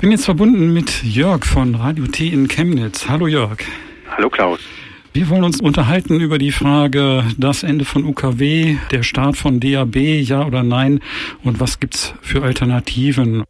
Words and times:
Ich 0.00 0.02
bin 0.02 0.12
jetzt 0.12 0.24
verbunden 0.24 0.72
mit 0.72 1.02
Jörg 1.02 1.44
von 1.44 1.74
Radio 1.74 2.06
T 2.06 2.28
in 2.28 2.48
Chemnitz. 2.48 3.06
Hallo 3.06 3.26
Jörg. 3.26 3.58
Hallo 4.08 4.30
Klaus. 4.30 4.60
Wir 5.12 5.28
wollen 5.28 5.42
uns 5.42 5.60
unterhalten 5.60 6.20
über 6.20 6.38
die 6.38 6.52
Frage, 6.52 7.24
das 7.36 7.64
Ende 7.64 7.84
von 7.84 8.04
UKW, 8.04 8.76
der 8.92 9.02
Start 9.02 9.36
von 9.36 9.58
DAB, 9.58 9.96
ja 9.96 10.46
oder 10.46 10.62
nein 10.62 11.00
und 11.42 11.58
was 11.58 11.80
gibt's 11.80 12.14
für 12.22 12.44
Alternativen. 12.44 13.42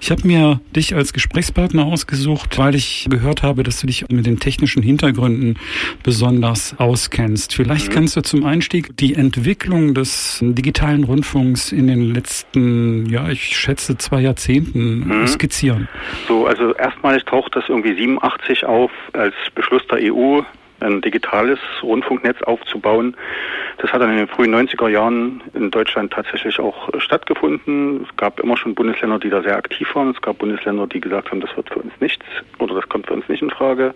Ich 0.00 0.12
habe 0.12 0.24
mir 0.24 0.60
dich 0.74 0.94
als 0.94 1.12
Gesprächspartner 1.12 1.84
ausgesucht, 1.84 2.58
weil 2.58 2.76
ich 2.76 3.08
gehört 3.10 3.42
habe, 3.42 3.64
dass 3.64 3.80
du 3.80 3.88
dich 3.88 4.08
mit 4.08 4.24
den 4.24 4.38
technischen 4.38 4.84
Hintergründen 4.84 5.58
besonders 6.04 6.76
auskennst. 6.78 7.54
Vielleicht 7.54 7.88
mhm. 7.88 7.92
kannst 7.92 8.16
du 8.16 8.22
zum 8.22 8.46
Einstieg 8.46 8.96
die 8.96 9.16
Entwicklung 9.16 9.94
des 9.94 10.38
digitalen 10.40 11.02
Rundfunks 11.02 11.72
in 11.72 11.88
den 11.88 12.14
letzten, 12.14 13.06
ja, 13.06 13.28
ich 13.28 13.58
schätze 13.58 13.98
zwei 13.98 14.20
Jahrzehnten 14.20 15.08
mhm. 15.08 15.26
skizzieren. 15.26 15.88
So, 16.28 16.46
also 16.46 16.72
erstmalig 16.74 17.24
taucht 17.24 17.56
das 17.56 17.64
irgendwie 17.68 17.94
87 17.94 18.64
auf 18.64 18.92
als 19.12 19.34
Beschluss 19.56 19.82
der 19.88 20.14
EU 20.14 20.42
ein 20.80 21.00
digitales 21.00 21.58
Rundfunknetz 21.82 22.42
aufzubauen. 22.42 23.16
Das 23.78 23.92
hat 23.92 24.02
dann 24.02 24.10
in 24.10 24.18
den 24.18 24.28
frühen 24.28 24.54
90er 24.54 24.88
Jahren 24.88 25.42
in 25.54 25.70
Deutschland 25.70 26.12
tatsächlich 26.12 26.58
auch 26.58 26.90
stattgefunden. 26.98 28.06
Es 28.08 28.16
gab 28.16 28.40
immer 28.40 28.56
schon 28.56 28.74
Bundesländer, 28.74 29.18
die 29.18 29.30
da 29.30 29.42
sehr 29.42 29.56
aktiv 29.56 29.94
waren. 29.94 30.10
Es 30.10 30.20
gab 30.20 30.38
Bundesländer, 30.38 30.86
die 30.86 31.00
gesagt 31.00 31.30
haben, 31.30 31.40
das 31.40 31.56
wird 31.56 31.70
für 31.70 31.80
uns 31.80 31.92
nichts 32.00 32.24
oder 32.58 32.74
das 32.74 32.88
kommt 32.88 33.06
für 33.06 33.14
uns 33.14 33.28
nicht 33.28 33.42
in 33.42 33.50
Frage. 33.50 33.94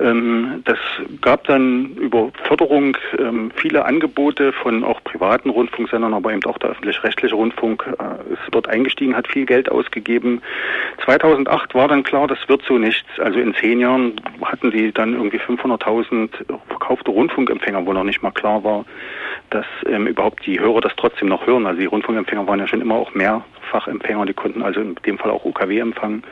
Ähm, 0.00 0.62
das 0.64 0.78
gab 1.20 1.44
dann 1.44 1.96
über 1.96 2.30
Förderung 2.44 2.96
ähm, 3.18 3.50
viele 3.54 3.84
Angebote 3.84 4.52
von 4.52 4.84
auch 4.84 5.01
privaten 5.12 5.50
Rundfunksendern, 5.50 6.14
aber 6.14 6.32
eben 6.32 6.44
auch 6.44 6.58
der 6.58 6.70
öffentlich-rechtliche 6.70 7.34
Rundfunk 7.34 7.84
äh, 7.98 8.32
ist 8.32 8.40
dort 8.50 8.68
eingestiegen, 8.68 9.14
hat 9.14 9.28
viel 9.28 9.44
Geld 9.44 9.70
ausgegeben. 9.70 10.40
2008 11.04 11.74
war 11.74 11.88
dann 11.88 12.02
klar, 12.02 12.26
das 12.26 12.38
wird 12.48 12.62
so 12.66 12.78
nichts. 12.78 13.08
Also 13.18 13.38
in 13.38 13.54
zehn 13.54 13.78
Jahren 13.78 14.14
hatten 14.42 14.70
die 14.70 14.90
dann 14.90 15.12
irgendwie 15.12 15.38
500.000 15.38 16.30
verkaufte 16.68 17.10
Rundfunkempfänger, 17.10 17.84
wo 17.84 17.92
noch 17.92 18.04
nicht 18.04 18.22
mal 18.22 18.30
klar 18.30 18.64
war, 18.64 18.84
dass 19.50 19.66
ähm, 19.86 20.06
überhaupt 20.06 20.46
die 20.46 20.58
Hörer 20.58 20.80
das 20.80 20.92
trotzdem 20.96 21.28
noch 21.28 21.46
hören. 21.46 21.66
Also 21.66 21.80
die 21.80 21.86
Rundfunkempfänger 21.86 22.46
waren 22.46 22.60
ja 22.60 22.66
schon 22.66 22.80
immer 22.80 22.94
auch 22.94 23.14
Mehrfachempfänger, 23.14 24.24
die 24.24 24.34
konnten 24.34 24.62
also 24.62 24.80
in 24.80 24.94
dem 25.06 25.18
Fall 25.18 25.30
auch 25.30 25.44
UKW 25.44 25.78
empfangen. 25.78 26.22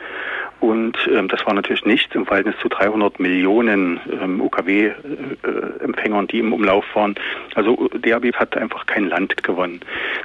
Und 0.61 0.95
ähm, 1.11 1.27
das 1.27 1.43
war 1.47 1.55
natürlich 1.55 1.85
nichts 1.85 2.13
im 2.13 2.27
Verhältnis 2.27 2.55
zu 2.61 2.69
300 2.69 3.19
Millionen 3.19 3.99
ähm, 4.21 4.39
UKW-Empfängern, 4.39 6.27
die 6.27 6.37
im 6.37 6.53
Umlauf 6.53 6.85
waren. 6.93 7.15
Also 7.55 7.89
DAB 7.99 8.31
hat 8.35 8.55
einfach 8.55 8.85
kein 8.85 9.09
Land 9.09 9.41
gewonnen. 9.41 9.81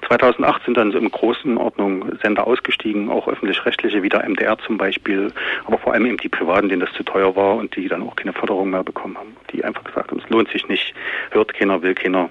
2008 0.06 0.64
sind 0.66 0.76
dann 0.76 0.92
so 0.92 0.98
in 0.98 1.10
großen 1.10 1.56
Ordnung 1.56 2.18
Sender 2.22 2.46
ausgestiegen, 2.46 3.08
auch 3.08 3.28
öffentlich-rechtliche, 3.28 4.02
wie 4.02 4.10
der 4.10 4.28
MDR 4.28 4.58
zum 4.58 4.76
Beispiel, 4.76 5.32
aber 5.64 5.78
vor 5.78 5.94
allem 5.94 6.04
eben 6.04 6.18
die 6.18 6.28
Privaten, 6.28 6.68
denen 6.68 6.80
das 6.80 6.92
zu 6.92 7.02
teuer 7.02 7.34
war 7.34 7.56
und 7.56 7.74
die 7.74 7.88
dann 7.88 8.02
auch 8.02 8.14
keine 8.14 8.34
Förderung 8.34 8.68
mehr 8.68 8.84
bekommen 8.84 9.16
haben, 9.16 9.34
die 9.52 9.64
einfach 9.64 9.84
gesagt 9.84 10.10
haben, 10.10 10.20
es 10.22 10.28
lohnt 10.28 10.50
sich 10.50 10.68
nicht, 10.68 10.94
hört 11.30 11.54
keiner, 11.54 11.80
will 11.80 11.94
keiner, 11.94 12.28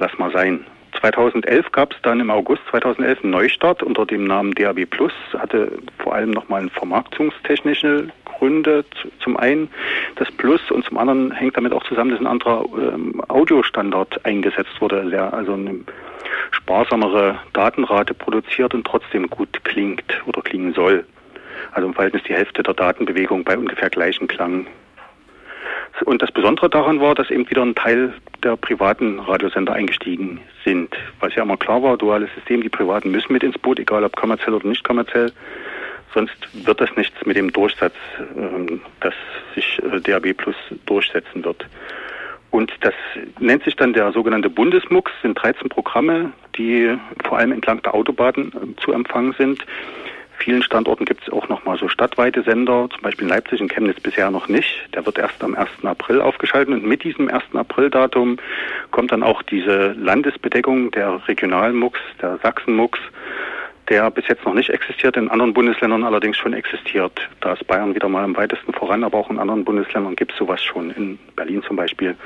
lass 0.00 0.18
mal 0.18 0.32
sein. 0.32 0.66
2011 1.12 1.70
gab 1.70 1.92
es 1.92 1.98
dann 2.02 2.18
im 2.20 2.30
August 2.30 2.62
2011 2.70 3.22
einen 3.22 3.30
Neustart 3.30 3.82
unter 3.82 4.06
dem 4.06 4.24
Namen 4.24 4.52
DAB 4.54 4.86
Plus, 4.86 5.12
hatte 5.38 5.78
vor 5.98 6.14
allem 6.14 6.30
nochmal 6.30 6.68
vermarktungstechnische 6.70 8.08
Gründe. 8.24 8.84
Zum 9.22 9.36
einen 9.36 9.68
das 10.16 10.30
Plus 10.32 10.60
und 10.70 10.84
zum 10.84 10.98
anderen 10.98 11.30
hängt 11.30 11.56
damit 11.56 11.72
auch 11.72 11.84
zusammen, 11.84 12.10
dass 12.10 12.20
ein 12.20 12.26
anderer 12.26 12.64
ähm, 12.76 13.22
Audiostandard 13.28 14.24
eingesetzt 14.24 14.80
wurde, 14.80 15.08
der 15.08 15.32
also 15.32 15.52
eine 15.52 15.80
sparsamere 16.50 17.38
Datenrate 17.52 18.12
produziert 18.12 18.74
und 18.74 18.84
trotzdem 18.84 19.30
gut 19.30 19.64
klingt 19.64 20.22
oder 20.26 20.42
klingen 20.42 20.74
soll. 20.74 21.04
Also 21.72 21.86
im 21.86 21.94
Verhältnis 21.94 22.24
die 22.24 22.34
Hälfte 22.34 22.62
der 22.62 22.74
Datenbewegung 22.74 23.44
bei 23.44 23.56
ungefähr 23.56 23.90
gleichem 23.90 24.26
Klang 24.26 24.66
und 26.04 26.22
das 26.22 26.30
Besondere 26.30 26.68
daran 26.68 27.00
war, 27.00 27.14
dass 27.14 27.30
eben 27.30 27.48
wieder 27.48 27.62
ein 27.62 27.74
Teil 27.74 28.12
der 28.42 28.56
privaten 28.56 29.18
Radiosender 29.18 29.72
eingestiegen 29.72 30.40
sind. 30.64 30.94
Was 31.20 31.34
ja 31.34 31.42
immer 31.42 31.56
klar 31.56 31.82
war, 31.82 31.96
duales 31.96 32.30
System, 32.34 32.62
die 32.62 32.68
Privaten 32.68 33.10
müssen 33.10 33.32
mit 33.32 33.42
ins 33.42 33.58
Boot, 33.58 33.78
egal 33.78 34.04
ob 34.04 34.14
kommerziell 34.16 34.54
oder 34.54 34.66
nicht 34.66 34.84
kommerziell. 34.84 35.32
Sonst 36.14 36.36
wird 36.66 36.80
das 36.80 36.94
nichts 36.96 37.14
mit 37.24 37.36
dem 37.36 37.52
Durchsatz, 37.52 37.94
ähm, 38.36 38.80
dass 39.00 39.14
sich 39.54 39.80
äh, 39.82 40.00
DAB 40.00 40.34
Plus 40.34 40.56
durchsetzen 40.86 41.44
wird. 41.44 41.66
Und 42.50 42.72
das 42.80 42.94
nennt 43.38 43.64
sich 43.64 43.76
dann 43.76 43.92
der 43.92 44.12
sogenannte 44.12 44.48
Bundesmux, 44.48 45.12
sind 45.20 45.34
13 45.34 45.68
Programme, 45.68 46.32
die 46.56 46.96
vor 47.24 47.38
allem 47.38 47.52
entlang 47.52 47.82
der 47.82 47.94
Autobahnen 47.94 48.52
äh, 48.52 48.80
zu 48.80 48.92
empfangen 48.92 49.34
sind 49.36 49.64
vielen 50.38 50.62
Standorten 50.62 51.04
gibt 51.04 51.22
es 51.22 51.32
auch 51.32 51.48
nochmal 51.48 51.78
so 51.78 51.88
stadtweite 51.88 52.42
Sender, 52.42 52.88
zum 52.92 53.02
Beispiel 53.02 53.24
in 53.24 53.30
Leipzig 53.30 53.60
und 53.60 53.72
Chemnitz 53.72 54.00
bisher 54.00 54.30
noch 54.30 54.48
nicht. 54.48 54.88
Der 54.94 55.04
wird 55.04 55.18
erst 55.18 55.42
am 55.42 55.54
1. 55.54 55.68
April 55.84 56.20
aufgeschaltet 56.20 56.74
und 56.74 56.84
mit 56.84 57.04
diesem 57.04 57.28
1. 57.28 57.44
April-Datum 57.54 58.38
kommt 58.90 59.12
dann 59.12 59.22
auch 59.22 59.42
diese 59.42 59.92
Landesbedeckung 59.92 60.90
der 60.90 61.26
Regionalmux, 61.28 61.98
der 62.20 62.38
Sachsenmux, 62.42 62.98
der 63.88 64.10
bis 64.10 64.26
jetzt 64.28 64.44
noch 64.44 64.54
nicht 64.54 64.70
existiert, 64.70 65.16
in 65.16 65.28
anderen 65.28 65.52
Bundesländern 65.52 66.04
allerdings 66.04 66.36
schon 66.36 66.52
existiert. 66.52 67.12
Da 67.40 67.52
ist 67.52 67.66
Bayern 67.66 67.94
wieder 67.94 68.08
mal 68.08 68.24
am 68.24 68.36
weitesten 68.36 68.72
voran, 68.72 69.04
aber 69.04 69.18
auch 69.18 69.30
in 69.30 69.38
anderen 69.38 69.64
Bundesländern 69.64 70.16
gibt 70.16 70.32
es 70.32 70.38
sowas 70.38 70.62
schon, 70.62 70.90
in 70.90 71.18
Berlin 71.36 71.62
zum 71.62 71.76
Beispiel. 71.76 72.16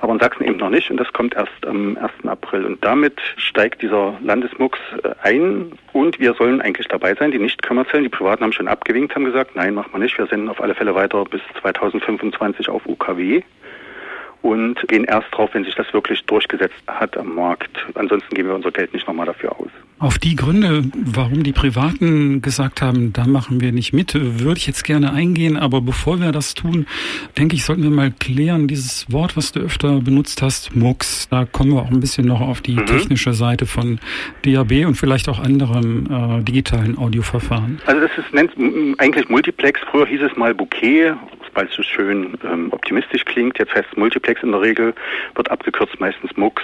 Aber 0.00 0.12
in 0.12 0.20
Sachsen 0.20 0.44
eben 0.44 0.58
noch 0.58 0.70
nicht 0.70 0.90
und 0.90 0.98
das 0.98 1.12
kommt 1.12 1.34
erst 1.34 1.66
am 1.66 1.96
1. 1.96 2.26
April. 2.26 2.64
Und 2.64 2.84
damit 2.84 3.18
steigt 3.36 3.82
dieser 3.82 4.18
Landesmux 4.22 4.78
äh, 5.02 5.14
ein 5.22 5.72
und 5.92 6.20
wir 6.20 6.34
sollen 6.34 6.60
eigentlich 6.60 6.88
dabei 6.88 7.14
sein. 7.14 7.30
Die 7.30 7.38
nicht 7.38 7.62
kommerziellen, 7.62 8.04
die 8.04 8.10
Privaten 8.10 8.44
haben 8.44 8.52
schon 8.52 8.68
abgewinkt, 8.68 9.14
haben 9.14 9.24
gesagt, 9.24 9.56
nein, 9.56 9.74
machen 9.74 9.92
wir 9.92 9.98
nicht. 9.98 10.16
Wir 10.18 10.26
senden 10.26 10.48
auf 10.48 10.60
alle 10.60 10.74
Fälle 10.74 10.94
weiter 10.94 11.24
bis 11.24 11.40
2025 11.60 12.68
auf 12.68 12.86
UKW 12.86 13.42
und 14.42 14.86
gehen 14.88 15.04
erst 15.04 15.28
drauf, 15.32 15.50
wenn 15.52 15.64
sich 15.64 15.74
das 15.74 15.92
wirklich 15.92 16.24
durchgesetzt 16.26 16.82
hat 16.86 17.16
am 17.16 17.34
Markt. 17.34 17.76
Ansonsten 17.94 18.34
geben 18.34 18.48
wir 18.48 18.54
unser 18.54 18.70
Geld 18.70 18.92
nicht 18.92 19.06
nochmal 19.06 19.26
dafür 19.26 19.58
aus. 19.58 19.70
Auf 20.00 20.18
die 20.18 20.36
Gründe, 20.36 20.84
warum 20.94 21.42
die 21.42 21.52
Privaten 21.52 22.40
gesagt 22.40 22.82
haben, 22.82 23.12
da 23.12 23.26
machen 23.26 23.60
wir 23.60 23.72
nicht 23.72 23.92
mit, 23.92 24.14
würde 24.14 24.58
ich 24.58 24.66
jetzt 24.68 24.84
gerne 24.84 25.12
eingehen. 25.12 25.56
Aber 25.56 25.80
bevor 25.80 26.20
wir 26.20 26.30
das 26.30 26.54
tun, 26.54 26.86
denke 27.36 27.56
ich, 27.56 27.64
sollten 27.64 27.82
wir 27.82 27.90
mal 27.90 28.12
klären, 28.12 28.68
dieses 28.68 29.10
Wort, 29.10 29.36
was 29.36 29.50
du 29.50 29.60
öfter 29.60 30.00
benutzt 30.00 30.40
hast, 30.40 30.76
MUX. 30.76 31.28
Da 31.30 31.46
kommen 31.46 31.72
wir 31.72 31.82
auch 31.82 31.90
ein 31.90 31.98
bisschen 31.98 32.26
noch 32.26 32.40
auf 32.40 32.60
die 32.60 32.76
mhm. 32.76 32.86
technische 32.86 33.32
Seite 33.32 33.66
von 33.66 33.98
DAB 34.42 34.86
und 34.86 34.94
vielleicht 34.94 35.28
auch 35.28 35.40
anderen 35.40 36.08
äh, 36.40 36.44
digitalen 36.44 36.96
Audioverfahren. 36.96 37.80
Also 37.86 38.00
das 38.00 38.10
ist 38.16 38.32
nennt 38.32 38.52
eigentlich 38.98 39.28
Multiplex. 39.28 39.80
Früher 39.90 40.06
hieß 40.06 40.20
es 40.22 40.36
mal 40.36 40.54
Bouquet 40.54 41.14
weil 41.58 41.66
es 41.66 41.74
so 41.74 41.82
schön 41.82 42.38
ähm, 42.44 42.68
optimistisch 42.70 43.24
klingt. 43.24 43.58
Jetzt 43.58 43.74
heißt 43.74 43.88
es 43.90 43.96
Multiplex 43.96 44.44
in 44.44 44.52
der 44.52 44.60
Regel, 44.60 44.94
wird 45.34 45.50
abgekürzt 45.50 45.98
meistens 45.98 46.36
MUX. 46.36 46.62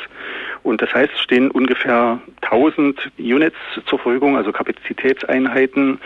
Und 0.64 0.80
das 0.80 0.92
heißt, 0.94 1.12
es 1.14 1.20
stehen 1.20 1.50
ungefähr 1.50 2.18
1000 2.40 3.12
Units 3.18 3.56
zur 3.84 3.98
Verfügung, 3.98 4.34
also 4.36 4.50
Kapazitätseinheiten, 4.50 6.00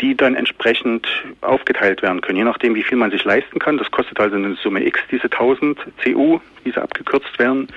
die 0.00 0.16
dann 0.16 0.34
entsprechend 0.34 1.06
aufgeteilt 1.42 2.02
werden 2.02 2.20
können, 2.20 2.38
je 2.38 2.44
nachdem, 2.44 2.74
wie 2.74 2.82
viel 2.82 2.98
man 2.98 3.12
sich 3.12 3.22
leisten 3.22 3.60
kann. 3.60 3.78
Das 3.78 3.88
kostet 3.92 4.18
also 4.18 4.34
eine 4.34 4.56
Summe 4.56 4.84
X, 4.84 4.98
diese 5.12 5.24
1000 5.24 5.78
CU, 6.02 6.40
die 6.64 6.72
sie 6.72 6.82
abgekürzt 6.82 7.38
werden. 7.38 7.68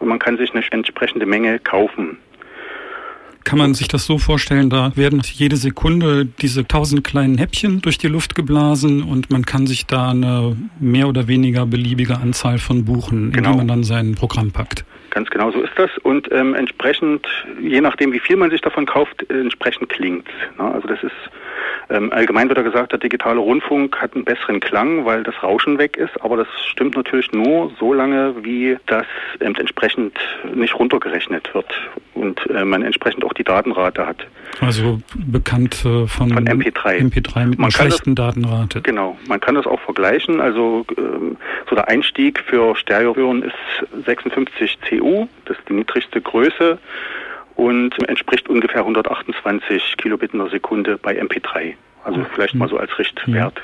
Und 0.00 0.08
man 0.08 0.18
kann 0.18 0.36
sich 0.36 0.52
eine 0.52 0.64
entsprechende 0.68 1.24
Menge 1.24 1.60
kaufen. 1.60 2.18
Kann 3.44 3.58
man 3.60 3.74
sich 3.74 3.86
das 3.86 4.06
so 4.06 4.18
vorstellen, 4.18 4.70
da 4.70 4.90
werden 4.96 5.22
jede 5.24 5.54
Sekunde 5.54 6.26
diese 6.26 6.66
tausend 6.66 7.04
kleinen 7.04 7.38
Häppchen 7.38 7.80
durch 7.80 7.96
die 7.96 8.08
Luft 8.08 8.34
geblasen 8.34 9.04
und 9.04 9.30
man 9.30 9.46
kann 9.46 9.68
sich 9.68 9.86
da 9.86 10.10
eine 10.10 10.56
mehr 10.80 11.06
oder 11.06 11.28
weniger 11.28 11.64
beliebige 11.64 12.16
Anzahl 12.16 12.58
von 12.58 12.84
buchen, 12.84 13.30
genau. 13.30 13.50
indem 13.50 13.58
man 13.58 13.68
dann 13.68 13.84
sein 13.84 14.16
Programm 14.16 14.50
packt. 14.50 14.84
Ganz 15.16 15.30
genau 15.30 15.50
so 15.50 15.62
ist 15.62 15.72
das 15.76 15.88
und 16.02 16.30
ähm, 16.30 16.54
entsprechend, 16.54 17.26
je 17.58 17.80
nachdem 17.80 18.12
wie 18.12 18.20
viel 18.20 18.36
man 18.36 18.50
sich 18.50 18.60
davon 18.60 18.84
kauft, 18.84 19.24
äh, 19.30 19.40
entsprechend 19.40 19.88
klingt. 19.88 20.28
Ne? 20.58 20.64
Also 20.64 20.86
das 20.88 21.02
ist 21.02 21.14
ähm, 21.88 22.12
allgemein 22.12 22.48
wird 22.48 22.58
ja 22.58 22.64
gesagt, 22.64 22.92
der 22.92 22.98
digitale 22.98 23.38
Rundfunk 23.38 23.98
hat 23.98 24.14
einen 24.14 24.24
besseren 24.24 24.60
Klang, 24.60 25.06
weil 25.06 25.22
das 25.22 25.40
Rauschen 25.42 25.78
weg 25.78 25.96
ist, 25.96 26.20
aber 26.20 26.36
das 26.36 26.48
stimmt 26.66 26.96
natürlich 26.96 27.32
nur 27.32 27.70
so 27.78 27.94
lange, 27.94 28.34
wie 28.42 28.76
das 28.86 29.06
ähm, 29.40 29.54
entsprechend 29.56 30.18
nicht 30.54 30.78
runtergerechnet 30.78 31.54
wird 31.54 31.72
und 32.14 32.44
äh, 32.50 32.64
man 32.64 32.82
entsprechend 32.82 33.24
auch 33.24 33.32
die 33.32 33.44
Datenrate 33.44 34.06
hat. 34.06 34.26
Also 34.60 35.00
bekannt 35.14 35.84
äh, 35.84 36.06
von, 36.06 36.30
von 36.30 36.48
MP3. 36.48 36.98
MP3 36.98 37.46
mit 37.46 37.58
man 37.58 37.66
einer 37.66 37.70
schlechten 37.70 38.14
das, 38.14 38.34
Datenrate. 38.34 38.80
Genau, 38.82 39.16
man 39.28 39.40
kann 39.40 39.54
das 39.54 39.66
auch 39.66 39.80
vergleichen. 39.80 40.40
Also 40.40 40.84
ähm, 40.98 41.36
so 41.68 41.76
der 41.76 41.88
Einstieg 41.88 42.40
für 42.40 42.74
Stereohören 42.74 43.42
ist 43.42 44.04
56 44.06 44.78
CU, 44.88 45.05
das 45.44 45.58
ist 45.58 45.68
die 45.68 45.74
niedrigste 45.74 46.20
Größe 46.20 46.78
und 47.56 48.08
entspricht 48.08 48.48
ungefähr 48.48 48.80
128 48.80 49.96
Kilobit 49.96 50.32
in 50.32 50.40
der 50.40 50.50
Sekunde 50.50 50.98
bei 50.98 51.20
MP3. 51.20 51.74
Also 52.04 52.24
vielleicht 52.34 52.54
mal 52.54 52.68
so 52.68 52.78
als 52.78 52.96
Richtwert. 52.98 53.60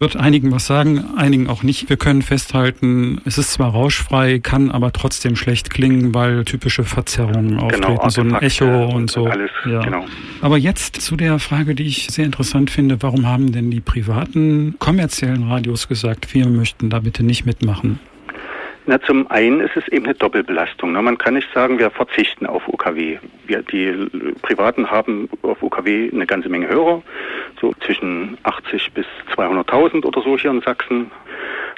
Wird 0.00 0.16
einigen 0.16 0.52
was 0.52 0.64
sagen, 0.64 1.04
einigen 1.16 1.48
auch 1.48 1.64
nicht. 1.64 1.90
Wir 1.90 1.96
können 1.96 2.22
festhalten, 2.22 3.20
es 3.24 3.36
ist 3.36 3.52
zwar 3.52 3.72
rauschfrei, 3.72 4.38
kann 4.38 4.70
aber 4.70 4.92
trotzdem 4.92 5.34
schlecht 5.34 5.70
klingen, 5.70 6.14
weil 6.14 6.44
typische 6.44 6.84
Verzerrungen 6.84 7.48
genau, 7.48 7.64
auftreten, 7.64 7.96
genau, 7.96 8.08
so 8.08 8.20
ein 8.20 8.34
Echo 8.36 8.86
und 8.94 9.10
so. 9.10 9.26
Alles, 9.26 9.50
ja. 9.68 9.80
genau. 9.80 10.04
Aber 10.40 10.56
jetzt 10.56 11.00
zu 11.00 11.16
der 11.16 11.40
Frage, 11.40 11.74
die 11.74 11.82
ich 11.82 12.06
sehr 12.06 12.26
interessant 12.26 12.70
finde, 12.70 13.02
warum 13.02 13.26
haben 13.26 13.50
denn 13.50 13.72
die 13.72 13.80
privaten 13.80 14.76
kommerziellen 14.78 15.48
Radios 15.48 15.88
gesagt, 15.88 16.32
wir 16.32 16.46
möchten 16.46 16.90
da 16.90 17.00
bitte 17.00 17.24
nicht 17.24 17.44
mitmachen? 17.44 17.98
Na, 18.90 18.98
zum 19.02 19.30
einen 19.30 19.60
ist 19.60 19.76
es 19.76 19.86
eben 19.88 20.06
eine 20.06 20.14
Doppelbelastung. 20.14 20.92
Ne? 20.92 21.02
Man 21.02 21.18
kann 21.18 21.34
nicht 21.34 21.52
sagen, 21.52 21.78
wir 21.78 21.90
verzichten 21.90 22.46
auf 22.46 22.66
UKW. 22.66 23.18
Wir, 23.46 23.60
die 23.60 23.92
Privaten 24.40 24.90
haben 24.90 25.28
auf 25.42 25.62
UKW 25.62 26.10
eine 26.10 26.24
ganze 26.24 26.48
Menge 26.48 26.68
Hörer, 26.68 27.02
so 27.60 27.74
zwischen 27.84 28.38
80 28.44 28.92
bis 28.94 29.04
200.000 29.36 30.06
oder 30.06 30.22
so 30.22 30.38
hier 30.38 30.52
in 30.52 30.62
Sachsen. 30.62 31.10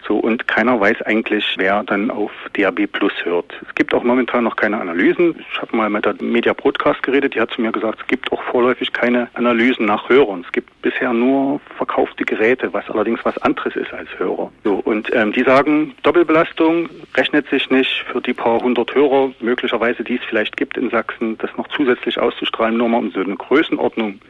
So, 0.06 0.16
und 0.16 0.48
keiner 0.48 0.80
weiß 0.80 1.02
eigentlich, 1.02 1.44
wer 1.58 1.82
dann 1.84 2.10
auf 2.10 2.32
DAB 2.54 2.86
Plus 2.86 3.12
hört. 3.22 3.52
Es 3.68 3.74
gibt 3.74 3.94
auch 3.94 4.02
momentan 4.02 4.44
noch 4.44 4.56
keine 4.56 4.80
Analysen. 4.80 5.36
Ich 5.52 5.60
habe 5.60 5.76
mal 5.76 5.90
mit 5.90 6.04
der 6.04 6.14
Media 6.20 6.52
Broadcast 6.52 7.02
geredet, 7.02 7.34
die 7.34 7.40
hat 7.40 7.50
zu 7.50 7.60
mir 7.60 7.70
gesagt, 7.70 8.00
es 8.00 8.06
gibt 8.06 8.32
auch 8.32 8.42
vorläufig 8.42 8.92
keine 8.92 9.28
Analysen 9.34 9.86
nach 9.86 10.08
Hörern. 10.08 10.42
Es 10.44 10.52
gibt 10.52 10.82
bisher 10.82 11.12
nur 11.12 11.60
verkaufte 11.76 12.24
Geräte, 12.24 12.72
was 12.72 12.88
allerdings 12.90 13.20
was 13.24 13.36
anderes 13.38 13.76
ist 13.76 13.92
als 13.92 14.08
Hörer. 14.18 14.50
So, 14.64 14.76
und 14.84 15.14
ähm, 15.14 15.32
die 15.32 15.42
sagen, 15.42 15.94
Doppelbelastung 16.02 16.88
rechnet 17.14 17.48
sich 17.48 17.70
nicht 17.70 18.04
für 18.10 18.20
die 18.20 18.32
paar 18.32 18.60
hundert 18.60 18.94
Hörer, 18.94 19.32
möglicherweise 19.40 20.02
die 20.02 20.16
es 20.16 20.24
vielleicht 20.28 20.56
gibt 20.56 20.76
in 20.76 20.90
Sachsen, 20.90 21.36
das 21.38 21.50
noch 21.56 21.68
zusätzlich 21.68 22.18
auszustrahlen, 22.18 22.76
nur 22.76 22.88
mal 22.88 22.98
um 22.98 23.10
so 23.10 23.20
eine 23.20 23.36
Größenordnung 23.36 24.20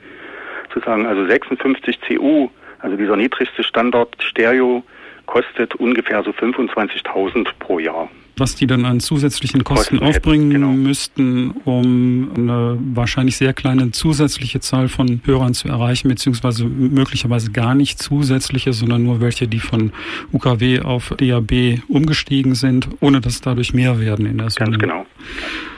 zu 0.72 0.80
sagen. 0.80 1.06
Also 1.06 1.26
56 1.26 2.00
CU, 2.00 2.48
also 2.80 2.96
dieser 2.96 3.16
niedrigste 3.16 3.62
Standard 3.62 4.16
Stereo, 4.20 4.82
kostet 5.30 5.76
ungefähr 5.76 6.22
so 6.24 6.30
25.000 6.32 7.46
pro 7.60 7.78
Jahr. 7.78 8.10
Was 8.36 8.54
die 8.56 8.66
dann 8.66 8.84
an 8.84 9.00
zusätzlichen 9.00 9.64
Kosten, 9.64 9.98
Kosten 9.98 10.16
aufbringen 10.16 10.50
genau. 10.50 10.72
müssten, 10.72 11.50
um 11.64 12.30
eine 12.34 12.78
wahrscheinlich 12.94 13.36
sehr 13.36 13.52
kleine 13.52 13.90
zusätzliche 13.92 14.60
Zahl 14.60 14.88
von 14.88 15.20
Hörern 15.24 15.54
zu 15.54 15.68
erreichen, 15.68 16.08
beziehungsweise 16.08 16.64
möglicherweise 16.64 17.52
gar 17.52 17.74
nicht 17.74 18.02
zusätzliche, 18.02 18.72
sondern 18.72 19.02
nur 19.04 19.20
welche, 19.20 19.46
die 19.46 19.60
von 19.60 19.92
UKW 20.32 20.80
auf 20.80 21.14
DAB 21.18 21.80
umgestiegen 21.88 22.54
sind, 22.54 22.88
ohne 23.00 23.20
dass 23.20 23.40
dadurch 23.40 23.72
mehr 23.74 24.00
werden 24.00 24.26
in 24.26 24.38
der 24.38 24.50
Summe. 24.50 24.70
Ganz 24.70 24.80
genau. 24.80 25.06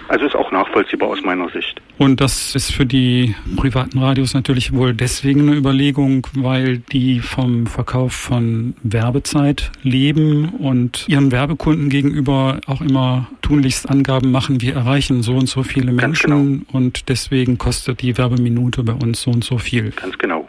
Also 0.09 0.27
ist 0.27 0.37
auch 0.37 0.51
nachvollziehbar 0.51 1.09
aus 1.09 1.23
meiner 1.23 1.49
Sicht. 1.51 1.81
Und 1.99 2.21
das 2.21 2.55
ist 2.55 2.73
für 2.73 2.87
die 2.87 3.35
privaten 3.57 3.99
Radios 3.99 4.35
natürlich 4.35 4.73
wohl 4.75 4.95
deswegen 4.95 5.43
eine 5.43 5.57
Überlegung, 5.57 6.27
weil 6.35 6.79
die 6.79 7.21
vom 7.21 7.67
Verkauf 7.67 8.13
von 8.13 8.75
Werbezeit 8.83 9.71
leben 9.83 10.51
und 10.51 11.09
ihren 11.09 11.33
Werbekunden 11.33 11.89
gegenüber 11.89 12.61
auch 12.67 12.81
immer 12.81 13.29
tunlichst 13.43 13.89
Angaben 13.89 14.31
machen, 14.31 14.61
wir 14.61 14.75
erreichen 14.75 15.23
so 15.23 15.35
und 15.35 15.49
so 15.49 15.63
viele 15.63 15.93
Menschen 15.93 16.31
genau. 16.31 16.79
und 16.79 17.09
deswegen 17.09 17.59
kostet 17.59 18.03
die 18.03 18.17
Werbeminute 18.19 18.83
bei 18.83 18.95
uns 18.95 19.23
so 19.23 19.31
und 19.31 19.45
so 19.45 19.59
viel. 19.59 19.91
Ganz 19.91 20.19
genau. 20.19 20.49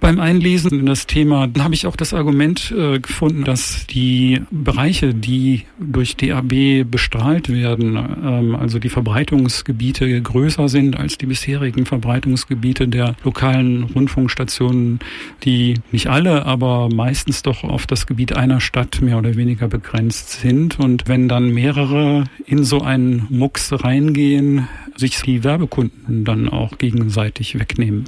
Beim 0.00 0.18
Einlesen 0.18 0.80
in 0.80 0.86
das 0.86 1.06
Thema 1.06 1.46
habe 1.58 1.74
ich 1.74 1.86
auch 1.86 1.94
das 1.94 2.14
Argument 2.14 2.72
äh, 2.74 3.00
gefunden, 3.00 3.44
dass 3.44 3.86
die 3.86 4.40
Bereiche, 4.50 5.12
die 5.12 5.66
durch 5.78 6.16
DAB 6.16 6.90
bestrahlt 6.90 7.50
werden, 7.50 7.96
ähm, 7.96 8.56
also 8.56 8.78
die 8.78 8.88
Verbreitungsgebiete 8.88 10.22
größer 10.22 10.70
sind 10.70 10.96
als 10.96 11.18
die 11.18 11.26
bisherigen 11.26 11.84
Verbreitungsgebiete 11.84 12.88
der 12.88 13.14
lokalen 13.24 13.82
Rundfunkstationen, 13.82 15.00
die 15.44 15.74
nicht 15.92 16.06
alle, 16.06 16.46
aber 16.46 16.88
meistens 16.88 17.42
doch 17.42 17.62
auf 17.62 17.86
das 17.86 18.06
Gebiet 18.06 18.34
einer 18.34 18.60
Stadt 18.60 19.02
mehr 19.02 19.18
oder 19.18 19.36
weniger 19.36 19.68
begrenzt 19.68 20.40
sind. 20.40 20.78
Und 20.78 21.08
wenn 21.08 21.28
dann 21.28 21.50
mehrere 21.50 22.24
in 22.46 22.64
so 22.64 22.80
einen 22.80 23.26
Mucks 23.28 23.70
reingehen, 23.70 24.66
sich 24.96 25.20
die 25.20 25.44
Werbekunden 25.44 26.24
dann 26.24 26.48
auch 26.48 26.78
gegenseitig 26.78 27.58
wegnehmen. 27.58 28.06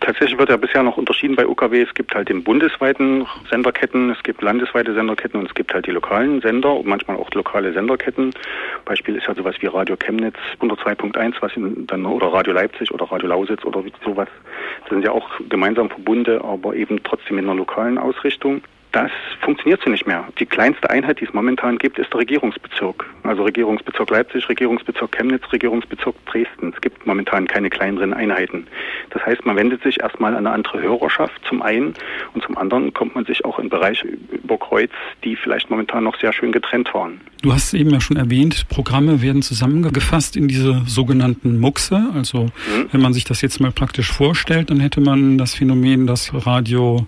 Tatsächlich 0.00 0.38
wird 0.38 0.48
ja 0.48 0.56
bisher 0.56 0.82
noch 0.82 0.96
unterschieden 0.96 1.36
bei 1.36 1.46
UKW. 1.46 1.82
Es 1.82 1.92
gibt 1.92 2.14
halt 2.14 2.30
den 2.30 2.42
bundesweiten 2.42 3.26
Senderketten, 3.50 4.10
es 4.10 4.22
gibt 4.22 4.40
landesweite 4.40 4.94
Senderketten 4.94 5.38
und 5.38 5.46
es 5.46 5.54
gibt 5.54 5.74
halt 5.74 5.86
die 5.86 5.90
lokalen 5.90 6.40
Sender 6.40 6.74
und 6.74 6.86
manchmal 6.86 7.18
auch 7.18 7.30
lokale 7.32 7.74
Senderketten. 7.74 8.32
Beispiel 8.86 9.16
ist 9.16 9.26
ja 9.26 9.34
sowas 9.34 9.56
wie 9.60 9.66
Radio 9.66 9.96
Chemnitz 9.96 10.36
102.1, 10.60 11.34
was 11.40 11.52
dann 11.86 12.06
oder 12.06 12.32
Radio 12.32 12.54
Leipzig 12.54 12.90
oder 12.92 13.12
Radio 13.12 13.28
Lausitz 13.28 13.62
oder 13.64 13.84
sowas. 14.02 14.28
Das 14.80 14.90
sind 14.90 15.04
ja 15.04 15.12
auch 15.12 15.28
gemeinsam 15.50 15.90
Verbunde, 15.90 16.42
aber 16.42 16.74
eben 16.74 17.02
trotzdem 17.02 17.36
in 17.36 17.44
einer 17.44 17.54
lokalen 17.54 17.98
Ausrichtung. 17.98 18.62
Das 18.92 19.10
funktioniert 19.40 19.80
so 19.84 19.90
nicht 19.90 20.06
mehr. 20.06 20.26
Die 20.40 20.46
kleinste 20.46 20.90
Einheit, 20.90 21.20
die 21.20 21.24
es 21.24 21.32
momentan 21.32 21.78
gibt, 21.78 21.98
ist 21.98 22.12
der 22.12 22.20
Regierungsbezirk. 22.20 23.06
Also 23.22 23.44
Regierungsbezirk 23.44 24.10
Leipzig, 24.10 24.48
Regierungsbezirk 24.48 25.12
Chemnitz, 25.12 25.44
Regierungsbezirk 25.52 26.14
Dresden. 26.26 26.72
Es 26.74 26.80
gibt 26.80 27.06
momentan 27.06 27.46
keine 27.46 27.70
kleineren 27.70 28.12
Einheiten. 28.12 28.66
Das 29.10 29.24
heißt, 29.24 29.46
man 29.46 29.56
wendet 29.56 29.82
sich 29.84 30.00
erstmal 30.00 30.32
an 30.32 30.46
eine 30.46 30.54
andere 30.54 30.82
Hörerschaft 30.82 31.40
zum 31.48 31.62
einen 31.62 31.94
und 32.34 32.42
zum 32.42 32.58
anderen 32.58 32.92
kommt 32.92 33.14
man 33.14 33.24
sich 33.24 33.44
auch 33.44 33.60
in 33.60 33.68
Bereiche 33.68 34.08
über 34.08 34.58
Kreuz, 34.58 34.90
die 35.22 35.36
vielleicht 35.36 35.70
momentan 35.70 36.04
noch 36.04 36.18
sehr 36.18 36.32
schön 36.32 36.50
getrennt 36.50 36.92
waren. 36.92 37.20
Du 37.42 37.52
hast 37.52 37.72
eben 37.74 37.90
ja 37.90 38.00
schon 38.00 38.16
erwähnt, 38.16 38.68
Programme 38.68 39.22
werden 39.22 39.42
zusammengefasst 39.42 40.36
in 40.36 40.48
diese 40.48 40.82
sogenannten 40.86 41.60
Muxe. 41.60 42.10
Also 42.14 42.44
mhm. 42.44 42.88
wenn 42.90 43.00
man 43.00 43.12
sich 43.12 43.24
das 43.24 43.40
jetzt 43.40 43.60
mal 43.60 43.70
praktisch 43.70 44.10
vorstellt, 44.10 44.70
dann 44.70 44.80
hätte 44.80 45.00
man 45.00 45.38
das 45.38 45.54
Phänomen, 45.54 46.06
dass 46.06 46.32
Radio 46.46 47.06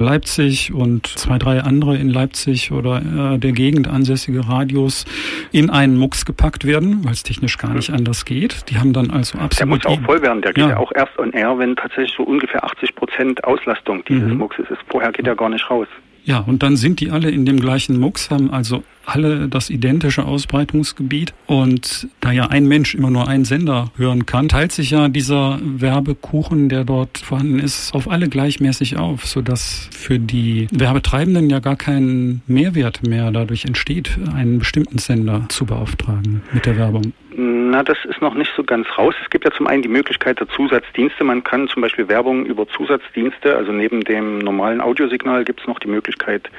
Leipzig 0.00 0.72
und 0.72 1.06
zwei, 1.06 1.38
drei 1.38 1.60
andere 1.60 1.96
in 1.96 2.08
Leipzig 2.08 2.72
oder 2.72 3.34
äh, 3.34 3.38
der 3.38 3.52
Gegend 3.52 3.86
ansässige 3.86 4.48
Radios 4.48 5.04
in 5.52 5.70
einen 5.70 5.96
Mux 5.96 6.24
gepackt 6.24 6.64
werden, 6.64 7.04
weil 7.04 7.12
es 7.12 7.22
technisch 7.22 7.58
gar 7.58 7.74
nicht 7.74 7.90
anders 7.90 8.24
geht. 8.24 8.70
Die 8.70 8.78
haben 8.78 8.92
dann 8.92 9.10
also 9.10 9.38
absolut... 9.38 9.58
Der 9.58 9.66
muss 9.66 9.86
auch 9.86 10.04
voll 10.04 10.22
werden, 10.22 10.42
der 10.42 10.52
geht 10.52 10.64
ja, 10.64 10.70
ja 10.70 10.76
auch 10.78 10.92
erst 10.94 11.18
on 11.18 11.32
air, 11.32 11.58
wenn 11.58 11.76
tatsächlich 11.76 12.14
so 12.16 12.22
ungefähr 12.22 12.64
80 12.64 12.94
Prozent 12.94 13.44
Auslastung 13.44 14.02
dieses 14.08 14.28
mhm. 14.28 14.38
Muxes 14.38 14.66
ist. 14.70 14.80
Vorher 14.88 15.12
geht 15.12 15.26
er 15.26 15.36
gar 15.36 15.50
nicht 15.50 15.68
raus. 15.70 15.86
Ja, 16.24 16.38
und 16.40 16.62
dann 16.62 16.76
sind 16.76 17.00
die 17.00 17.10
alle 17.10 17.30
in 17.30 17.44
dem 17.44 17.60
gleichen 17.60 17.98
Mux, 17.98 18.30
haben 18.30 18.50
also 18.50 18.84
alle 19.10 19.48
das 19.48 19.70
identische 19.70 20.24
Ausbreitungsgebiet. 20.24 21.34
Und 21.46 22.08
da 22.20 22.32
ja 22.32 22.46
ein 22.46 22.66
Mensch 22.66 22.94
immer 22.94 23.10
nur 23.10 23.28
einen 23.28 23.44
Sender 23.44 23.90
hören 23.96 24.26
kann, 24.26 24.48
teilt 24.48 24.72
sich 24.72 24.90
ja 24.90 25.08
dieser 25.08 25.58
Werbekuchen, 25.62 26.68
der 26.68 26.84
dort 26.84 27.18
vorhanden 27.18 27.58
ist, 27.58 27.94
auf 27.94 28.10
alle 28.10 28.28
gleichmäßig 28.28 28.96
auf, 28.96 29.26
sodass 29.26 29.88
für 29.92 30.18
die 30.18 30.68
Werbetreibenden 30.72 31.50
ja 31.50 31.58
gar 31.58 31.76
kein 31.76 32.42
Mehrwert 32.46 33.06
mehr 33.06 33.30
dadurch 33.30 33.64
entsteht, 33.64 34.18
einen 34.34 34.58
bestimmten 34.58 34.98
Sender 34.98 35.46
zu 35.48 35.66
beauftragen 35.66 36.42
mit 36.52 36.66
der 36.66 36.78
Werbung. 36.78 37.12
Na, 37.36 37.84
das 37.84 37.98
ist 38.04 38.20
noch 38.20 38.34
nicht 38.34 38.52
so 38.56 38.64
ganz 38.64 38.86
raus. 38.98 39.14
Es 39.22 39.30
gibt 39.30 39.44
ja 39.44 39.50
zum 39.52 39.66
einen 39.66 39.82
die 39.82 39.88
Möglichkeit 39.88 40.40
der 40.40 40.48
Zusatzdienste. 40.48 41.22
Man 41.22 41.44
kann 41.44 41.68
zum 41.68 41.82
Beispiel 41.82 42.08
Werbung 42.08 42.44
über 42.44 42.66
Zusatzdienste, 42.68 43.56
also 43.56 43.70
neben 43.70 44.02
dem 44.02 44.40
normalen 44.40 44.80
Audiosignal 44.80 45.44
gibt 45.44 45.60
es 45.60 45.66
noch 45.66 45.78
die 45.78 45.88
Möglichkeit, 45.88 46.50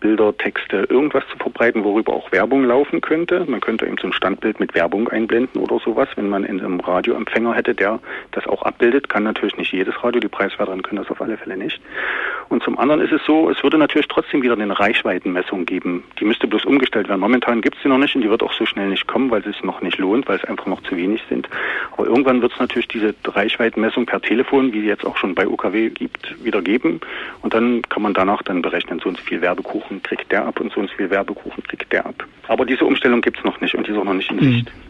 Bilder, 0.00 0.36
Texte, 0.36 0.86
irgendwas 0.90 1.24
zu 1.30 1.36
verbreiten, 1.38 1.82
worüber 1.84 2.12
auch 2.12 2.30
Werbung 2.30 2.64
laufen 2.64 3.00
könnte. 3.00 3.44
Man 3.46 3.60
könnte 3.60 3.86
eben 3.86 3.96
so 3.98 4.06
ein 4.06 4.12
Standbild 4.12 4.60
mit 4.60 4.74
Werbung 4.74 5.08
einblenden 5.08 5.60
oder 5.60 5.78
sowas, 5.78 6.08
wenn 6.16 6.28
man 6.28 6.44
in 6.44 6.60
einem 6.60 6.80
Radioempfänger 6.80 7.54
hätte, 7.54 7.74
der 7.74 7.98
das 8.32 8.46
auch 8.46 8.62
abbildet. 8.62 9.08
Kann 9.08 9.24
natürlich 9.24 9.56
nicht 9.56 9.72
jedes 9.72 10.02
Radio, 10.04 10.20
die 10.20 10.28
Preiswerteren 10.28 10.82
können 10.82 11.02
das 11.02 11.10
auf 11.10 11.20
alle 11.20 11.36
Fälle 11.36 11.56
nicht. 11.56 11.80
Und 12.48 12.62
zum 12.62 12.78
anderen 12.78 13.00
ist 13.00 13.12
es 13.12 13.24
so, 13.26 13.50
es 13.50 13.62
würde 13.62 13.78
natürlich 13.78 14.08
trotzdem 14.08 14.42
wieder 14.42 14.54
eine 14.54 14.78
Reichweitenmessung 14.78 15.66
geben. 15.66 16.04
Die 16.20 16.24
müsste 16.24 16.46
bloß 16.46 16.64
umgestellt 16.64 17.08
werden. 17.08 17.20
Momentan 17.20 17.60
gibt 17.60 17.76
es 17.76 17.82
sie 17.82 17.88
noch 17.88 17.98
nicht 17.98 18.14
und 18.14 18.22
die 18.22 18.30
wird 18.30 18.42
auch 18.42 18.52
so 18.52 18.66
schnell 18.66 18.88
nicht 18.88 19.06
kommen, 19.06 19.30
weil 19.30 19.40
es 19.40 19.46
sich 19.46 19.64
noch 19.64 19.80
nicht 19.80 19.98
lohnt, 19.98 20.28
weil 20.28 20.36
es 20.36 20.44
einfach 20.44 20.66
noch 20.66 20.82
zu 20.82 20.96
wenig 20.96 21.22
sind. 21.28 21.48
Aber 21.92 22.06
irgendwann 22.06 22.42
wird 22.42 22.52
es 22.52 22.58
natürlich 22.58 22.88
diese 22.88 23.14
Reichweitenmessung 23.24 24.06
per 24.06 24.20
Telefon, 24.20 24.72
wie 24.72 24.82
sie 24.82 24.86
jetzt 24.86 25.04
auch 25.04 25.16
schon 25.16 25.34
bei 25.34 25.48
UKW 25.48 25.90
gibt, 25.90 26.44
wieder 26.44 26.62
geben. 26.62 27.00
Und 27.42 27.54
dann 27.54 27.82
kann 27.82 28.02
man 28.02 28.14
danach 28.14 28.42
dann 28.42 28.62
berechnen, 28.62 29.00
so 29.00 29.08
und 29.08 29.16
so 29.16 29.24
viel 29.24 29.40
Werbekuchen 29.40 29.85
Werbekuchen 29.86 30.02
kriegt 30.02 30.32
der 30.32 30.44
ab 30.44 30.60
und 30.60 30.72
so 30.72 30.80
und 30.80 30.90
so 30.90 30.96
viel 30.96 31.10
Werbekuchen 31.10 31.62
kriegt 31.64 31.92
der 31.92 32.06
ab. 32.06 32.26
Aber 32.48 32.64
diese 32.64 32.84
Umstellung 32.84 33.20
gibt 33.20 33.38
es 33.38 33.44
noch 33.44 33.60
nicht 33.60 33.74
und 33.74 33.86
die 33.86 33.92
ist 33.92 33.98
auch 33.98 34.04
noch 34.04 34.14
nicht 34.14 34.30
in 34.30 34.38
Sicht. 34.40 34.66
Mhm. 34.66 34.85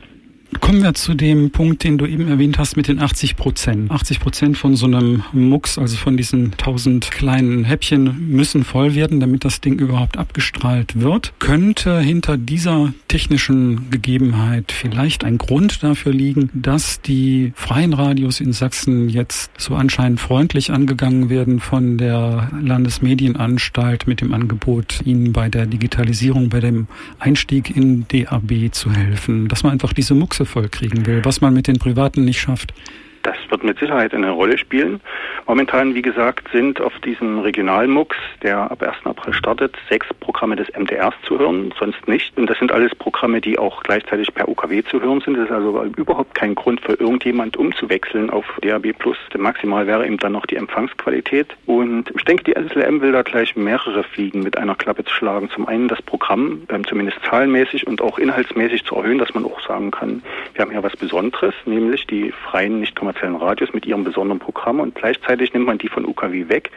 Kommen 0.61 0.83
wir 0.83 0.95
zu 0.95 1.15
dem 1.15 1.51
Punkt, 1.51 1.85
den 1.85 1.99
du 1.99 2.07
eben 2.07 2.29
erwähnt 2.29 2.59
hast 2.59 2.77
mit 2.77 2.89
den 2.89 3.01
80 3.01 3.37
Prozent. 3.37 3.91
80 3.91 4.21
Prozent 4.21 4.57
von 4.57 4.77
so 4.77 4.87
einem 4.87 5.23
Mucks, 5.33 5.79
also 5.79 5.97
von 5.97 6.17
diesen 6.17 6.53
1000 6.53 7.11
kleinen 7.11 7.65
Häppchen, 7.65 8.31
müssen 8.31 8.65
voll 8.65 8.95
werden, 8.95 9.21
damit 9.21 9.45
das 9.45 9.61
Ding 9.61 9.79
überhaupt 9.79 10.17
abgestrahlt 10.17 11.01
wird. 11.01 11.33
Könnte 11.39 12.01
hinter 12.01 12.37
dieser 12.37 12.93
technischen 13.09 13.91
Gegebenheit 13.91 14.73
vielleicht 14.73 15.25
ein 15.25 15.39
Grund 15.39 15.83
dafür 15.83 16.13
liegen, 16.13 16.51
dass 16.53 17.01
die 17.01 17.53
freien 17.55 17.93
Radios 17.93 18.41
in 18.41 18.53
Sachsen 18.53 19.09
jetzt 19.09 19.51
so 19.59 19.75
anscheinend 19.75 20.21
freundlich 20.21 20.71
angegangen 20.71 21.29
werden 21.29 21.61
von 21.61 21.99
der 21.99 22.51
Landesmedienanstalt 22.61 24.07
mit 24.07 24.21
dem 24.21 24.33
Angebot, 24.33 25.01
ihnen 25.05 25.33
bei 25.33 25.49
der 25.49 25.67
Digitalisierung, 25.67 26.49
bei 26.49 26.61
dem 26.61 26.87
Einstieg 27.19 27.77
in 27.77 28.07
DAB 28.09 28.73
zu 28.73 28.93
helfen, 28.93 29.49
dass 29.49 29.63
man 29.63 29.73
einfach 29.73 29.93
diese 29.93 30.15
Mucks 30.15 30.36
voll 30.45 30.69
kriegen 30.69 31.07
will, 31.07 31.25
was 31.25 31.41
man 31.41 31.55
mit 31.55 31.67
den 31.67 31.79
Privaten 31.79 32.25
nicht 32.25 32.41
schafft. 32.41 32.75
Das 33.23 33.37
wird 33.51 33.65
mit 33.65 33.79
Sicherheit 33.79 34.15
eine 34.15 34.31
Rolle 34.31 34.59
spielen. 34.59 35.01
Momentan, 35.47 35.95
wie 35.95 36.03
gesagt, 36.03 36.49
sind 36.53 36.81
auf 36.81 36.99
diesem 37.01 37.39
Regionalmux, 37.39 38.17
der 38.43 38.71
ab 38.71 38.83
1. 38.83 39.05
April 39.05 39.33
startet, 39.33 39.77
sechs 39.89 40.07
Programme 40.21 40.57
des 40.57 40.69
MDRs 40.77 41.15
zu 41.27 41.39
hören, 41.39 41.73
sonst 41.79 42.09
nicht. 42.09 42.37
Und 42.37 42.51
das 42.51 42.59
sind 42.59 42.73
alles 42.73 42.95
Programme, 42.95 43.41
die 43.41 43.59
auch 43.59 43.83
gleichzeitig 43.83 44.35
per 44.35 44.49
UKW 44.49 44.83
zu 44.83 45.01
hören 45.01 45.21
sind. 45.21 45.37
Das 45.37 45.47
ist 45.47 45.53
also 45.53 45.85
überhaupt 45.97 46.35
kein 46.35 46.55
Grund 46.55 46.81
für 46.81 46.95
irgendjemand 46.95 47.57
umzuwechseln 47.57 48.31
auf 48.31 48.45
DAB+. 48.63 48.95
Maximal 49.37 49.87
wäre 49.87 50.07
eben 50.07 50.19
dann 50.19 50.33
noch 50.33 50.47
die 50.47 50.57
Empfangsqualität. 50.57 51.49
Und 51.67 52.11
ich 52.17 52.25
denke, 52.25 52.45
die 52.45 52.53
SLM 52.53 53.01
will 53.01 53.13
da 53.13 53.23
gleich 53.23 53.57
mehrere 53.57 54.03
Fliegen 54.03 54.43
mit 54.43 54.59
einer 54.59 54.75
Klappe 54.75 55.05
zu 55.05 55.13
schlagen. 55.13 55.51
Zum 55.51 55.69
einen 55.69 55.89
das 55.89 56.03
Programm, 56.03 56.63
ähm, 56.69 56.87
zumindest 56.87 57.19
zahlenmäßig 57.25 57.87
und 57.87 58.01
auch 58.01 58.19
inhaltsmäßig 58.19 58.85
zu 58.85 58.97
erhöhen, 58.97 59.19
dass 59.19 59.35
man 59.35 59.45
auch 59.45 59.61
sagen 59.61 59.91
kann, 59.91 60.23
wir 60.55 60.63
haben 60.63 60.71
hier 60.71 60.83
was 60.83 60.97
Besonderes, 60.97 61.55
nämlich 61.65 62.07
die 62.07 62.33
freien, 62.33 62.81
nicht 62.81 62.97
kommerziellen 62.97 63.36
Radios 63.37 63.73
mit 63.73 63.87
ihrem 63.87 64.05
besonderen 64.05 64.39
Programm 64.39 64.81
und 64.81 64.95
gleichzeitig 64.95 65.53
nimmt 65.53 65.67
man 65.67 65.79
die 65.79 65.89
von 65.89 66.05
UKW 66.05 66.49
weg, 66.49 66.71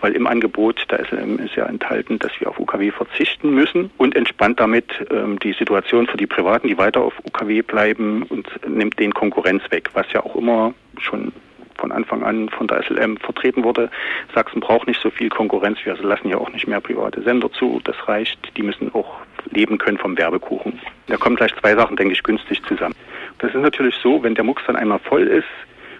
weil 0.00 0.12
im 0.12 0.26
Angebot 0.26 0.86
der 0.90 1.04
SLM 1.04 1.38
ist 1.38 1.56
ja 1.56 1.66
enthalten, 1.66 2.18
dass 2.18 2.32
wir 2.40 2.48
auf 2.48 2.58
UKW 2.58 2.90
verzichten 2.90 3.54
müssen 3.54 3.90
und 3.98 4.16
entspannt 4.16 4.60
damit 4.60 4.86
ähm, 5.10 5.38
die 5.38 5.52
Situation 5.52 6.06
für 6.06 6.16
die 6.16 6.26
Privaten, 6.26 6.68
die 6.68 6.78
weiter 6.78 7.02
auf 7.02 7.14
UKW 7.24 7.62
bleiben 7.62 8.22
und 8.24 8.48
nimmt 8.66 8.98
den 8.98 9.12
Konkurrenz 9.12 9.62
weg, 9.70 9.90
was 9.94 10.06
ja 10.12 10.24
auch 10.24 10.36
immer 10.36 10.74
schon 10.98 11.32
von 11.76 11.92
Anfang 11.92 12.22
an 12.22 12.48
von 12.48 12.66
der 12.66 12.82
SLM 12.82 13.16
vertreten 13.18 13.64
wurde. 13.64 13.90
Sachsen 14.34 14.60
braucht 14.60 14.86
nicht 14.86 15.00
so 15.00 15.10
viel 15.10 15.28
Konkurrenz. 15.28 15.78
Wir 15.84 15.94
lassen 15.96 16.28
ja 16.28 16.38
auch 16.38 16.50
nicht 16.52 16.66
mehr 16.66 16.80
private 16.80 17.22
Sender 17.22 17.50
zu. 17.52 17.80
Das 17.84 17.96
reicht. 18.08 18.38
Die 18.56 18.62
müssen 18.62 18.94
auch 18.94 19.16
leben 19.50 19.78
können 19.78 19.98
vom 19.98 20.16
Werbekuchen. 20.16 20.80
Da 21.06 21.16
kommen 21.16 21.36
gleich 21.36 21.54
zwei 21.56 21.74
Sachen, 21.74 21.96
denke 21.96 22.14
ich, 22.14 22.22
günstig 22.22 22.62
zusammen. 22.66 22.94
Das 23.38 23.54
ist 23.54 23.60
natürlich 23.60 23.94
so, 23.96 24.22
wenn 24.22 24.34
der 24.34 24.44
Mux 24.44 24.62
dann 24.66 24.76
einmal 24.76 24.98
voll 24.98 25.26
ist 25.26 25.44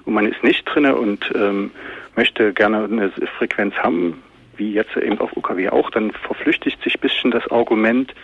und 0.04 0.14
man 0.14 0.26
ist 0.26 0.42
nicht 0.42 0.64
drinne 0.64 0.96
und 0.96 1.30
ähm, 1.34 1.70
möchte 2.16 2.52
gerne 2.52 2.84
eine 2.84 3.10
Frequenz 3.38 3.74
haben, 3.76 4.22
wie 4.56 4.72
jetzt 4.72 4.96
eben 4.96 5.18
auf 5.18 5.36
UKW 5.36 5.70
auch, 5.70 5.90
dann 5.90 6.12
verflüchtigt 6.12 6.82
sich 6.82 6.96
ein 6.96 7.00
bisschen 7.00 7.30
das 7.30 7.50
Argument, 7.50 8.14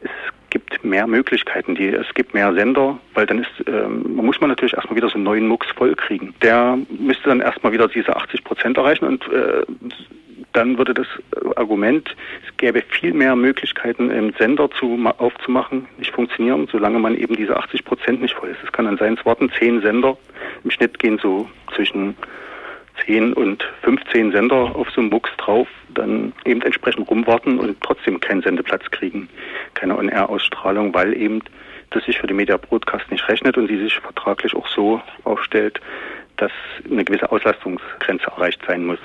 es 0.00 0.10
gibt 0.50 0.84
mehr 0.84 1.06
Möglichkeiten, 1.06 1.74
die, 1.74 1.88
es 1.88 2.12
gibt 2.14 2.32
mehr 2.32 2.54
Sender, 2.54 2.98
weil 3.14 3.26
dann 3.26 3.40
ist, 3.40 3.50
ähm, 3.66 4.14
muss 4.16 4.40
man 4.40 4.48
natürlich 4.48 4.74
erstmal 4.74 4.96
wieder 4.96 5.08
so 5.08 5.16
einen 5.16 5.24
neuen 5.24 5.48
Mux 5.48 5.66
vollkriegen. 5.76 6.34
Der 6.40 6.78
müsste 6.98 7.28
dann 7.28 7.40
erstmal 7.40 7.72
wieder 7.72 7.88
diese 7.88 8.16
80 8.16 8.44
Prozent 8.44 8.76
erreichen 8.76 9.04
und 9.06 9.26
äh, 9.30 9.64
dann 10.52 10.78
würde 10.78 10.94
das 10.94 11.06
Argument, 11.56 12.16
es 12.46 12.56
gäbe 12.56 12.82
viel 12.82 13.12
mehr 13.12 13.36
Möglichkeiten, 13.36 14.10
im 14.10 14.32
Sender 14.38 14.70
zu, 14.70 14.98
aufzumachen, 15.18 15.86
nicht 15.98 16.12
funktionieren, 16.12 16.66
solange 16.70 16.98
man 16.98 17.16
eben 17.16 17.36
diese 17.36 17.56
80 17.56 17.84
Prozent 17.84 18.22
nicht 18.22 18.34
voll 18.34 18.48
ist. 18.50 18.62
Es 18.64 18.72
kann 18.72 18.86
dann 18.86 18.96
sein, 18.96 19.16
es 19.18 19.26
warten 19.26 19.50
zehn 19.58 19.82
Sender. 19.82 20.16
Im 20.66 20.72
Schnitt 20.72 20.98
gehen 20.98 21.16
so 21.22 21.48
zwischen 21.76 22.16
10 23.04 23.34
und 23.34 23.62
15 23.82 24.32
Sender 24.32 24.74
auf 24.74 24.90
so 24.90 25.00
einem 25.00 25.10
Mux 25.10 25.30
drauf, 25.36 25.68
dann 25.90 26.32
eben 26.44 26.60
entsprechend 26.60 27.08
rumwarten 27.08 27.60
und 27.60 27.80
trotzdem 27.82 28.18
keinen 28.18 28.42
Sendeplatz 28.42 28.82
kriegen, 28.90 29.28
keine 29.74 29.96
On-Air-Ausstrahlung, 29.96 30.92
weil 30.92 31.16
eben 31.16 31.40
das 31.90 32.04
sich 32.04 32.18
für 32.18 32.26
die 32.26 32.34
Media 32.34 32.56
Broadcast 32.56 33.08
nicht 33.12 33.28
rechnet 33.28 33.56
und 33.56 33.68
sie 33.68 33.78
sich 33.78 33.94
vertraglich 33.94 34.56
auch 34.56 34.66
so 34.66 35.00
aufstellt, 35.22 35.80
dass 36.36 36.50
eine 36.90 37.04
gewisse 37.04 37.30
Auslastungsgrenze 37.30 38.26
erreicht 38.26 38.60
sein 38.66 38.86
muss. 38.86 38.98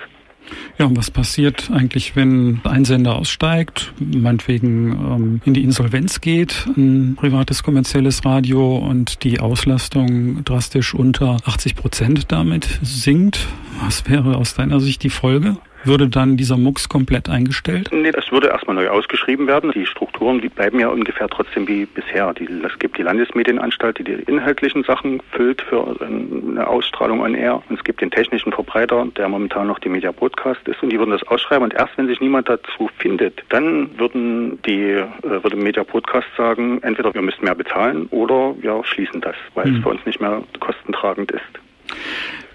Ja, 0.77 0.85
und 0.85 0.97
was 0.97 1.11
passiert 1.11 1.69
eigentlich, 1.71 2.15
wenn 2.15 2.61
ein 2.63 2.85
Sender 2.85 3.15
aussteigt, 3.15 3.93
meinetwegen 3.99 4.91
ähm, 4.91 5.41
in 5.45 5.53
die 5.53 5.63
Insolvenz 5.63 6.21
geht, 6.21 6.67
ein 6.75 7.15
privates 7.15 7.63
kommerzielles 7.63 8.25
Radio 8.25 8.77
und 8.77 9.23
die 9.23 9.39
Auslastung 9.39 10.43
drastisch 10.43 10.93
unter 10.93 11.37
80 11.45 11.75
Prozent 11.75 12.31
damit 12.31 12.79
sinkt? 12.81 13.47
Was 13.81 14.09
wäre 14.09 14.37
aus 14.37 14.55
deiner 14.55 14.79
Sicht 14.79 15.03
die 15.03 15.09
Folge? 15.09 15.57
Würde 15.83 16.07
dann 16.07 16.37
dieser 16.37 16.57
Mux 16.57 16.89
komplett 16.89 17.29
eingestellt? 17.29 17.89
Nee, 17.91 18.11
das 18.11 18.31
würde 18.31 18.47
erstmal 18.47 18.75
neu 18.75 18.89
ausgeschrieben 18.89 19.47
werden. 19.47 19.71
Die 19.71 19.85
Strukturen, 19.85 20.39
die 20.39 20.49
bleiben 20.49 20.79
ja 20.79 20.89
ungefähr 20.89 21.27
trotzdem 21.27 21.67
wie 21.67 21.85
bisher. 21.85 22.33
Die, 22.33 22.47
es 22.63 22.77
gibt 22.79 22.97
die 22.97 23.01
Landesmedienanstalt, 23.01 23.97
die 23.97 24.03
die 24.03 24.13
inhaltlichen 24.13 24.83
Sachen 24.83 25.21
füllt 25.31 25.61
für 25.61 25.99
eine 26.01 26.67
Ausstrahlung 26.67 27.21
on 27.21 27.33
Air. 27.33 27.63
Und 27.67 27.79
es 27.79 27.83
gibt 27.83 28.01
den 28.01 28.11
technischen 28.11 28.51
Verbreiter, 28.51 29.07
der 29.17 29.27
momentan 29.27 29.67
noch 29.67 29.79
die 29.79 29.89
Media 29.89 30.11
Broadcast 30.11 30.67
ist. 30.67 30.81
Und 30.83 30.91
die 30.91 30.99
würden 30.99 31.11
das 31.11 31.23
ausschreiben. 31.23 31.63
Und 31.63 31.73
erst 31.73 31.97
wenn 31.97 32.07
sich 32.07 32.21
niemand 32.21 32.47
dazu 32.47 32.89
findet, 32.97 33.43
dann 33.49 33.97
würden 33.97 34.61
die, 34.63 34.91
äh, 34.91 35.07
würde 35.21 35.55
Media 35.55 35.83
Broadcast 35.83 36.27
sagen, 36.37 36.81
entweder 36.83 37.13
wir 37.13 37.21
müssen 37.21 37.43
mehr 37.43 37.55
bezahlen 37.55 38.07
oder 38.11 38.55
wir 38.61 38.83
schließen 38.83 39.21
das, 39.21 39.35
weil 39.55 39.65
hm. 39.65 39.75
es 39.75 39.83
für 39.83 39.89
uns 39.89 40.05
nicht 40.05 40.21
mehr 40.21 40.43
kostentragend 40.59 41.31
ist. 41.31 41.70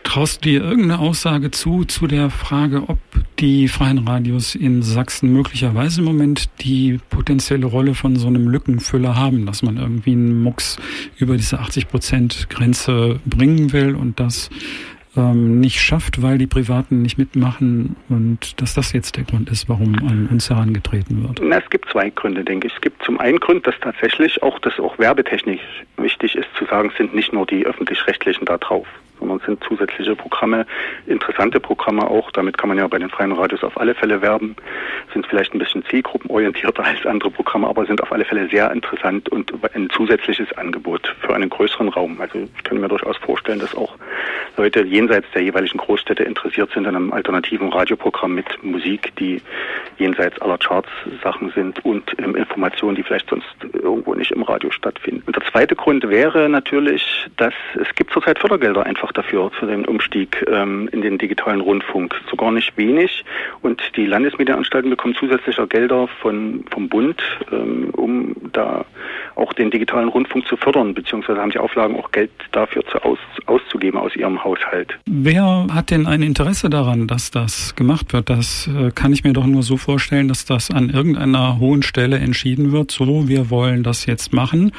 Traust 0.06 0.44
du 0.44 0.50
dir 0.50 0.62
irgendeine 0.62 1.00
Aussage 1.00 1.50
zu, 1.50 1.84
zu 1.84 2.06
der 2.06 2.30
Frage, 2.30 2.84
ob 2.88 2.98
die 3.40 3.66
freien 3.66 4.06
Radios 4.06 4.54
in 4.54 4.82
Sachsen 4.82 5.32
möglicherweise 5.32 6.00
im 6.00 6.06
Moment 6.06 6.48
die 6.60 7.00
potenzielle 7.10 7.66
Rolle 7.66 7.94
von 7.94 8.14
so 8.14 8.28
einem 8.28 8.48
Lückenfüller 8.48 9.16
haben, 9.16 9.46
dass 9.46 9.62
man 9.62 9.78
irgendwie 9.78 10.12
einen 10.12 10.42
Mucks 10.42 10.78
über 11.18 11.36
diese 11.36 11.58
80 11.58 11.88
Prozent 11.88 12.48
Grenze 12.48 13.18
bringen 13.26 13.72
will 13.72 13.96
und 13.96 14.20
das 14.20 14.48
ähm, 15.16 15.58
nicht 15.60 15.80
schafft, 15.80 16.22
weil 16.22 16.38
die 16.38 16.46
Privaten 16.46 17.02
nicht 17.02 17.18
mitmachen 17.18 17.96
und 18.08 18.60
dass 18.60 18.74
das 18.74 18.92
jetzt 18.92 19.16
der 19.16 19.24
Grund 19.24 19.50
ist, 19.50 19.68
warum 19.68 19.96
an 19.96 20.28
uns 20.30 20.48
herangetreten 20.48 21.24
wird? 21.24 21.40
Na, 21.42 21.58
es 21.58 21.68
gibt 21.68 21.90
zwei 21.90 22.10
Gründe, 22.10 22.44
denke 22.44 22.68
ich. 22.68 22.74
Es 22.74 22.80
gibt 22.80 23.02
zum 23.02 23.18
einen 23.18 23.40
Grund, 23.40 23.66
dass 23.66 23.74
tatsächlich 23.80 24.42
auch 24.42 24.58
das 24.60 24.78
auch 24.78 24.98
werbetechnisch 24.98 25.60
wichtig 25.96 26.36
ist 26.36 26.48
zu 26.56 26.64
sagen, 26.66 26.92
sind 26.96 27.14
nicht 27.14 27.32
nur 27.32 27.44
die 27.44 27.66
öffentlich-rechtlichen 27.66 28.44
da 28.44 28.56
drauf 28.58 28.86
sondern 29.18 29.38
es 29.38 29.44
sind 29.44 29.62
zusätzliche 29.64 30.14
Programme, 30.16 30.66
interessante 31.06 31.60
Programme 31.60 32.08
auch. 32.08 32.30
Damit 32.32 32.58
kann 32.58 32.68
man 32.68 32.78
ja 32.78 32.86
bei 32.86 32.98
den 32.98 33.10
freien 33.10 33.32
Radios 33.32 33.62
auf 33.64 33.78
alle 33.78 33.94
Fälle 33.94 34.22
werben. 34.22 34.56
Sind 35.12 35.26
vielleicht 35.26 35.54
ein 35.54 35.58
bisschen 35.58 35.84
zielgruppenorientierter 35.84 36.84
als 36.84 37.04
andere 37.06 37.30
Programme, 37.30 37.66
aber 37.68 37.86
sind 37.86 38.02
auf 38.02 38.12
alle 38.12 38.24
Fälle 38.24 38.48
sehr 38.48 38.70
interessant 38.70 39.28
und 39.28 39.52
ein 39.74 39.90
zusätzliches 39.90 40.52
Angebot 40.56 41.14
für 41.20 41.34
einen 41.34 41.50
größeren 41.50 41.88
Raum. 41.88 42.20
Also 42.20 42.38
ich 42.38 42.64
kann 42.64 42.80
mir 42.80 42.88
durchaus 42.88 43.16
vorstellen, 43.18 43.58
dass 43.58 43.74
auch 43.74 43.94
Leute 44.56 44.82
jenseits 44.82 45.26
der 45.34 45.42
jeweiligen 45.42 45.78
Großstädte 45.78 46.22
interessiert 46.22 46.70
sind 46.72 46.86
an 46.86 46.96
einem 46.96 47.12
alternativen 47.12 47.68
Radioprogramm 47.68 48.34
mit 48.34 48.46
Musik, 48.62 49.12
die 49.16 49.42
jenseits 49.98 50.40
aller 50.40 50.58
Charts 50.58 50.88
Sachen 51.22 51.50
sind 51.50 51.84
und 51.84 52.14
ähm, 52.18 52.34
Informationen, 52.36 52.96
die 52.96 53.02
vielleicht 53.02 53.28
sonst 53.28 53.46
irgendwo 53.72 54.14
nicht 54.14 54.32
im 54.32 54.42
Radio 54.42 54.70
stattfinden. 54.70 55.22
Und 55.26 55.36
der 55.36 55.44
zweite 55.50 55.76
Grund 55.76 56.08
wäre 56.08 56.48
natürlich, 56.48 57.26
dass 57.36 57.54
es 57.80 57.94
gibt 57.94 58.12
zurzeit 58.12 58.38
Fördergelder 58.38 58.84
einfach 58.84 59.05
einfach 59.06 59.12
dafür, 59.12 59.50
für 59.50 59.66
den 59.66 59.84
Umstieg 59.84 60.44
ähm, 60.50 60.88
in 60.92 61.00
den 61.00 61.18
digitalen 61.18 61.60
Rundfunk. 61.60 62.14
Sogar 62.30 62.50
nicht 62.50 62.76
wenig. 62.76 63.24
Und 63.62 63.80
die 63.96 64.06
Landesmedienanstalten 64.06 64.90
bekommen 64.90 65.14
zusätzliche 65.18 65.66
Gelder 65.66 66.08
von, 66.20 66.64
vom 66.70 66.88
Bund, 66.88 67.22
ähm, 67.52 67.90
um 67.92 68.34
da 68.52 68.84
auch 69.36 69.52
den 69.52 69.70
digitalen 69.70 70.08
Rundfunk 70.08 70.46
zu 70.46 70.56
fördern, 70.56 70.94
beziehungsweise 70.94 71.40
haben 71.40 71.50
die 71.50 71.58
Auflagen 71.58 71.96
auch 71.96 72.10
Geld 72.10 72.30
dafür 72.52 72.84
zu 72.86 72.98
aus, 73.02 73.18
auszugeben 73.46 73.98
aus 73.98 74.16
ihrem 74.16 74.42
Haushalt. 74.42 74.98
Wer 75.06 75.66
hat 75.72 75.90
denn 75.90 76.06
ein 76.06 76.22
Interesse 76.22 76.70
daran, 76.70 77.06
dass 77.06 77.30
das 77.30 77.76
gemacht 77.76 78.12
wird? 78.12 78.30
Das 78.30 78.68
äh, 78.68 78.90
kann 78.90 79.12
ich 79.12 79.24
mir 79.24 79.34
doch 79.34 79.46
nur 79.46 79.62
so 79.62 79.76
vorstellen, 79.76 80.28
dass 80.28 80.44
das 80.46 80.70
an 80.70 80.90
irgendeiner 80.90 81.58
hohen 81.58 81.82
Stelle 81.82 82.18
entschieden 82.18 82.72
wird. 82.72 82.90
So, 82.90 83.28
wir 83.28 83.50
wollen 83.50 83.82
das 83.82 84.06
jetzt 84.06 84.32
machen. 84.32 84.72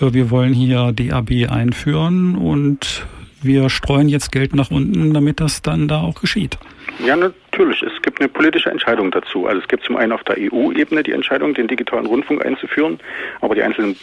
Äh, 0.00 0.12
wir 0.12 0.30
wollen 0.30 0.52
hier 0.52 0.92
DAB 0.92 1.50
einführen 1.50 2.36
und 2.36 3.06
wir 3.42 3.70
streuen 3.70 4.08
jetzt 4.08 4.32
Geld 4.32 4.54
nach 4.54 4.70
unten, 4.70 5.12
damit 5.14 5.40
das 5.40 5.62
dann 5.62 5.88
da 5.88 6.00
auch 6.00 6.20
geschieht. 6.20 6.58
Ja, 7.04 7.16
natürlich. 7.62 7.82
Es 7.82 8.02
gibt 8.02 8.20
eine 8.20 8.28
politische 8.28 8.70
Entscheidung 8.70 9.10
dazu. 9.10 9.46
Also 9.46 9.60
es 9.60 9.68
gibt 9.68 9.84
zum 9.84 9.96
einen 9.96 10.12
auf 10.12 10.24
der 10.24 10.36
EU-Ebene 10.38 11.02
die 11.02 11.12
Entscheidung, 11.12 11.54
den 11.54 11.68
digitalen 11.68 12.06
Rundfunk 12.06 12.44
einzuführen, 12.44 12.98
aber 13.40 13.54
die 13.54 13.62
einzelnen 13.62 13.96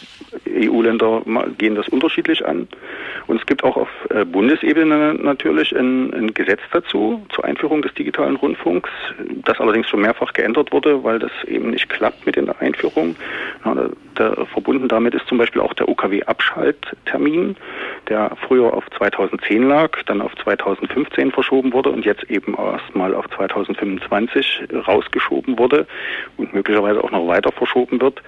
EU-Länder 0.48 1.22
gehen 1.58 1.74
das 1.74 1.88
unterschiedlich 1.88 2.44
an. 2.46 2.68
Und 3.26 3.40
es 3.40 3.46
gibt 3.46 3.62
auch 3.64 3.76
auf 3.76 3.88
äh, 4.10 4.24
Bundesebene 4.24 5.14
natürlich 5.14 5.72
ein, 5.76 6.12
ein, 6.14 6.34
Gesetz 6.34 6.60
dazu 6.72 7.24
zur 7.34 7.44
Einführung 7.44 7.82
des 7.82 7.92
digitalen 7.94 8.36
Rundfunks, 8.36 8.90
das 9.44 9.60
allerdings 9.60 9.88
schon 9.88 10.00
mehrfach 10.00 10.32
geändert 10.32 10.72
wurde, 10.72 11.04
weil 11.04 11.18
das 11.18 11.32
eben 11.46 11.70
nicht 11.70 11.88
klappt 11.88 12.24
mit 12.26 12.36
der 12.36 12.60
Einführung. 12.60 13.16
Ja, 13.64 13.74
da, 13.74 13.88
da, 14.14 14.44
verbunden 14.46 14.88
damit 14.88 15.14
ist 15.14 15.26
zum 15.26 15.38
Beispiel 15.38 15.60
auch 15.60 15.74
der 15.74 15.88
UKW-Abschalttermin, 15.88 17.56
der 18.08 18.36
früher 18.46 18.72
auf 18.74 18.84
2010 18.96 19.68
lag, 19.68 19.90
dann 20.06 20.22
auf 20.22 20.34
2015 20.42 21.30
verschoben 21.30 21.72
wurde 21.72 21.90
und 21.90 22.04
jetzt 22.04 22.24
eben 22.30 22.54
erstmal 22.54 23.14
auf 23.14 23.28
2025 23.52 24.62
rausgeschoben 24.86 25.58
wurde 25.58 25.86
und 26.36 26.54
möglicherweise 26.54 27.02
auch 27.02 27.10
noch 27.10 27.26
weiter 27.26 27.52
verschoben 27.52 28.00
wird 28.00 28.22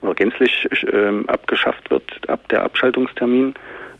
oder 0.00 0.14
gänzlich 0.14 0.68
äh, 0.84 1.24
abgeschafft 1.26 1.90
wird 1.90 2.28
ab 2.28 2.46
der 2.48 2.62
Abschaltungstermin. 2.62 3.54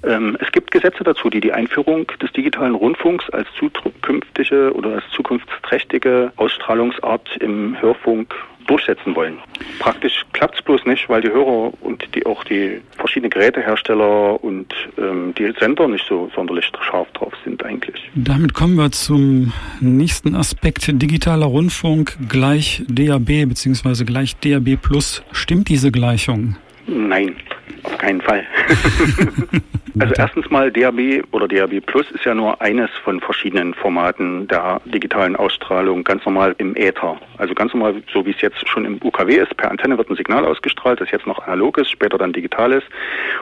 Ähm, 0.07 0.37
es 0.41 0.51
gibt 0.53 0.71
Gesetze 0.71 1.05
dazu, 1.05 1.31
die 1.31 1.41
die 1.41 1.53
Einführung 1.53 2.07
des 2.21 2.33
digitalen 2.33 2.75
Rundfunks 2.75 3.29
als 3.31 3.49
zukünftige 3.59 4.73
oder 4.75 4.97
als 4.97 5.05
zukunftsträchtige 5.15 6.33
Ausstrahlungsart 6.37 7.37
im 7.41 7.81
Hörfunk 7.81 8.35
durchsetzen 8.67 9.15
wollen. 9.15 9.39
Praktisch 9.79 10.25
klappt 10.33 10.57
es 10.57 10.63
bloß 10.63 10.87
nicht, 10.87 11.09
weil 11.09 11.21
die 11.21 11.29
Hörer 11.29 11.73
und 11.83 12.03
die 12.15 12.25
auch 12.27 12.45
die 12.45 12.81
verschiedenen 12.97 13.31
Gerätehersteller 13.31 14.43
und 14.43 14.73
ähm, 14.99 15.35
die 15.37 15.53
Sender 15.59 15.87
nicht 15.89 16.07
so 16.09 16.31
sonderlich 16.35 16.71
scharf 16.81 17.11
drauf 17.13 17.33
sind 17.45 17.65
eigentlich. 17.65 18.11
Damit 18.15 18.55
kommen 18.55 18.77
wir 18.77 18.91
zum 18.91 19.53
nächsten 19.81 20.35
Aspekt. 20.35 20.91
Digitaler 20.91 21.47
Rundfunk 21.47 22.17
gleich 22.29 22.83
DAB 22.89 23.47
bzw. 23.49 24.05
gleich 24.05 24.37
DAB 24.37 24.77
Plus. 24.81 25.23
Stimmt 25.33 25.69
diese 25.69 25.93
Gleichung? 25.93 26.57
Nein, 26.87 27.37
auf 27.83 27.99
keinen 27.99 28.21
Fall. 28.21 28.45
also 29.99 30.15
erstens 30.17 30.51
mal 30.51 30.73
DAB 30.73 31.25
oder 31.31 31.47
DAB 31.47 31.81
Plus 31.81 32.11
ist 32.11 32.25
ja 32.25 32.35
nur 32.35 32.61
eines 32.61 32.91
von 33.05 33.21
verschiedenen 33.21 33.75
Formaten 33.75 34.49
der 34.49 34.81
digitalen 34.85 35.37
Ausstrahlung, 35.37 36.03
ganz 36.03 36.25
normal 36.25 36.55
im 36.59 36.75
Äther. 36.77 37.17
Also 37.39 37.55
ganz 37.55 37.73
normal, 37.73 38.03
so 38.13 38.27
wie 38.27 38.31
es 38.31 38.41
jetzt 38.41 38.69
schon 38.69 38.85
im 38.85 38.99
UKW 39.03 39.37
ist, 39.37 39.57
per 39.57 39.71
Antenne 39.71 39.97
wird 39.97 40.11
ein 40.11 40.17
Signal 40.17 40.45
ausgestrahlt, 40.45 41.01
das 41.01 41.11
jetzt 41.11 41.27
noch 41.27 41.39
analog 41.47 41.79
ist, 41.79 41.91
später 41.91 42.19
dann 42.19 42.33
digital 42.33 42.73
ist. 42.73 42.87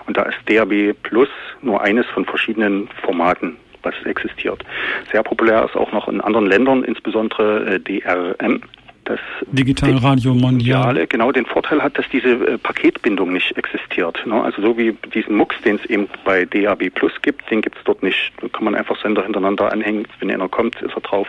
Und 0.07 0.17
da 0.17 0.23
ist 0.23 0.39
DAB 0.47 0.95
Plus 1.03 1.29
nur 1.63 1.81
eines 1.81 2.07
von 2.07 2.25
verschiedenen 2.25 2.89
Formaten 3.03 3.57
was 3.83 3.95
existiert. 4.05 4.65
Sehr 5.11 5.23
populär 5.23 5.65
ist 5.65 5.77
auch 5.77 5.91
noch 5.93 6.07
in 6.07 6.21
anderen 6.21 6.47
Ländern, 6.47 6.85
insbesondere 6.85 7.75
äh, 7.75 7.81
DRM, 7.81 8.63
das 9.05 9.21
Digitalradio 9.47 10.35
Mondiale 10.35 11.07
genau 11.07 11.33
den 11.33 11.47
Vorteil 11.47 11.83
hat, 11.83 11.99
dass 11.99 12.09
diese 12.11 12.29
äh, 12.29 12.59
Paketbindung 12.59 13.33
nicht 13.33 13.57
existiert. 13.57 14.25
Ne? 14.27 14.43
Also 14.43 14.63
so 14.63 14.79
wie 14.79 14.93
diesen 15.15 15.37
MUX, 15.37 15.61
den 15.63 15.77
es 15.77 15.85
eben 15.87 16.09
bei 16.25 16.45
DAB 16.45 16.91
Plus 16.91 17.13
gibt, 17.23 17.51
den 17.51 17.63
gibt 17.63 17.77
es 17.77 17.85
dort 17.85 18.03
nicht. 18.03 18.33
Da 18.41 18.49
kann 18.49 18.65
man 18.65 18.75
einfach 18.75 19.01
Sender 19.03 19.23
hintereinander 19.25 19.73
anhängen. 19.73 20.07
Wenn 20.21 20.31
einer 20.31 20.49
kommt, 20.49 20.81
ist 20.83 20.95
er 20.95 21.01
drauf, 21.01 21.29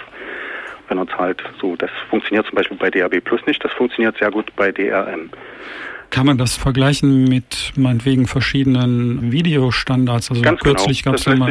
wenn 0.88 0.98
er 0.98 1.08
zahlt. 1.08 1.44
So, 1.60 1.76
das 1.76 1.90
funktioniert 2.10 2.46
zum 2.46 2.56
Beispiel 2.56 2.78
bei 2.78 2.92
DAB 2.92 3.22
Plus 3.22 3.46
nicht. 3.48 3.64
Das 3.64 3.72
funktioniert 3.74 4.18
sehr 4.18 4.32
gut 4.32 4.56
bei 4.56 4.72
DRM. 4.72 5.30
Kann 6.14 6.28
man 6.28 6.38
das 6.38 6.56
vergleichen 6.56 7.24
mit 7.24 7.74
meinetwegen 7.76 8.28
verschiedenen 8.28 9.32
Videostandards? 9.32 10.30
Also 10.30 10.44
Ganz 10.44 10.60
kürzlich 10.60 11.02
genau. 11.02 11.14
gab 11.14 11.20
es 11.20 11.26
immer 11.26 11.50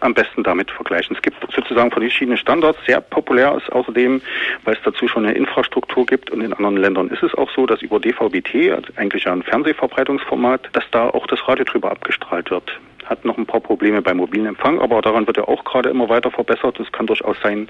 am 0.00 0.12
besten 0.12 0.42
damit 0.42 0.70
vergleichen. 0.70 1.16
Es 1.16 1.22
gibt 1.22 1.38
sozusagen 1.50 1.90
verschiedene 1.90 2.36
Standards. 2.36 2.78
Sehr 2.84 3.00
populär 3.00 3.56
ist 3.56 3.72
außerdem, 3.72 4.20
weil 4.64 4.74
es 4.74 4.80
dazu 4.84 5.08
schon 5.08 5.24
eine 5.24 5.34
Infrastruktur 5.34 6.04
gibt 6.04 6.30
und 6.30 6.42
in 6.42 6.52
anderen 6.52 6.76
Ländern 6.76 7.08
ist 7.08 7.22
es 7.22 7.34
auch 7.36 7.50
so, 7.56 7.64
dass 7.64 7.80
über 7.80 7.98
DVB-T, 8.00 8.72
also 8.72 8.92
eigentlich 8.96 9.26
ein 9.26 9.42
Fernsehverbreitungsformat, 9.44 10.68
dass 10.74 10.84
da 10.90 11.08
auch 11.08 11.26
das 11.26 11.48
Radio 11.48 11.64
drüber 11.64 11.90
abgestrahlt 11.90 12.50
wird 12.50 12.70
hat 13.04 13.24
noch 13.24 13.36
ein 13.38 13.46
paar 13.46 13.60
Probleme 13.60 14.02
beim 14.02 14.18
mobilen 14.18 14.46
Empfang, 14.46 14.80
aber 14.80 15.02
daran 15.02 15.26
wird 15.26 15.36
ja 15.36 15.48
auch 15.48 15.64
gerade 15.64 15.90
immer 15.90 16.08
weiter 16.08 16.30
verbessert. 16.30 16.78
Es 16.80 16.90
kann 16.92 17.06
durchaus 17.06 17.36
sein, 17.42 17.68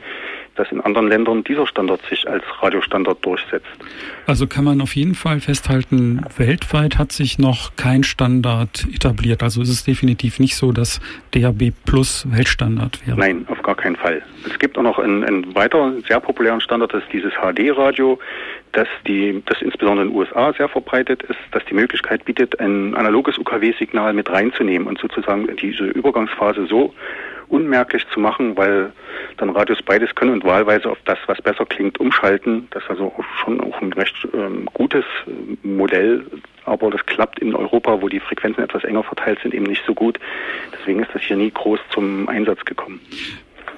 dass 0.55 0.71
in 0.71 0.81
anderen 0.81 1.09
Ländern 1.09 1.45
dieser 1.45 1.67
Standard 1.67 2.01
sich 2.09 2.29
als 2.29 2.45
Radiostandard 2.61 3.25
durchsetzt. 3.25 3.67
Also 4.27 4.47
kann 4.47 4.65
man 4.65 4.81
auf 4.81 4.95
jeden 4.95 5.15
Fall 5.15 5.41
festhalten, 5.41 6.25
weltweit 6.37 6.99
hat 6.99 7.13
sich 7.13 7.39
noch 7.39 7.77
kein 7.77 8.05
Standard 8.05 8.87
etabliert. 8.93 9.43
Also 9.43 9.63
ist 9.63 9.71
es 9.71 9.85
definitiv 9.85 10.39
nicht 10.39 10.57
so, 10.57 10.73
dass 10.73 11.01
DAB 11.33 11.73
Plus 11.87 12.27
Weltstandard 12.31 13.07
wäre. 13.07 13.19
Nein, 13.19 13.47
auf 13.49 13.63
gar 13.63 13.75
keinen 13.75 13.97
Fall. 13.97 14.23
Es 14.47 14.59
gibt 14.59 14.77
auch 14.77 14.83
noch 14.83 14.99
einen, 14.99 15.25
einen 15.25 15.55
weiteren 15.55 16.03
sehr 16.03 16.21
populären 16.21 16.61
Standard, 16.61 16.93
das 16.93 17.03
ist 17.03 17.13
dieses 17.13 17.33
HD-Radio 17.33 18.19
dass 18.73 18.89
die, 19.07 19.43
das 19.47 19.61
insbesondere 19.61 20.07
in 20.07 20.13
den 20.13 20.19
USA 20.19 20.53
sehr 20.55 20.69
verbreitet 20.69 21.23
ist, 21.25 21.39
dass 21.51 21.65
die 21.67 21.75
Möglichkeit 21.75 22.25
bietet, 22.25 22.59
ein 22.59 22.95
analoges 22.95 23.39
UKW-Signal 23.39 24.13
mit 24.15 24.31
reinzunehmen 24.31 24.89
und 24.89 24.99
sozusagen 24.99 25.55
diese 25.57 25.85
Übergangsphase 25.85 26.67
so 26.67 26.95
unmerklich 27.49 28.07
zu 28.09 28.19
machen, 28.19 28.57
weil 28.57 28.93
dann 29.37 29.51
Radios 29.51 29.83
beides 29.83 30.15
können 30.15 30.33
und 30.33 30.45
wahlweise 30.45 30.91
auf 30.91 30.99
das, 31.05 31.19
was 31.27 31.41
besser 31.43 31.67
klingt, 31.67 32.01
umschalten. 32.01 32.67
Das 32.71 32.83
ist 32.83 32.91
also 32.91 33.13
schon 33.45 33.61
auch 33.61 33.81
ein 33.83 33.93
recht 33.93 34.27
ähm, 34.33 34.67
gutes 34.73 35.05
äh, 35.27 35.67
Modell, 35.67 36.25
aber 36.65 36.91
das 36.91 37.05
klappt 37.05 37.41
in 37.41 37.55
Europa, 37.55 38.01
wo 38.01 38.09
die 38.09 38.21
Frequenzen 38.21 38.65
etwas 38.65 38.85
enger 38.85 39.03
verteilt 39.03 39.39
sind, 39.43 39.53
eben 39.53 39.67
nicht 39.67 39.85
so 39.87 39.95
gut. 39.95 40.19
Deswegen 40.73 41.01
ist 41.01 41.11
das 41.13 41.23
hier 41.23 41.37
nie 41.37 41.51
groß 41.51 41.81
zum 41.91 42.27
Einsatz 42.29 42.65
gekommen. 42.65 43.01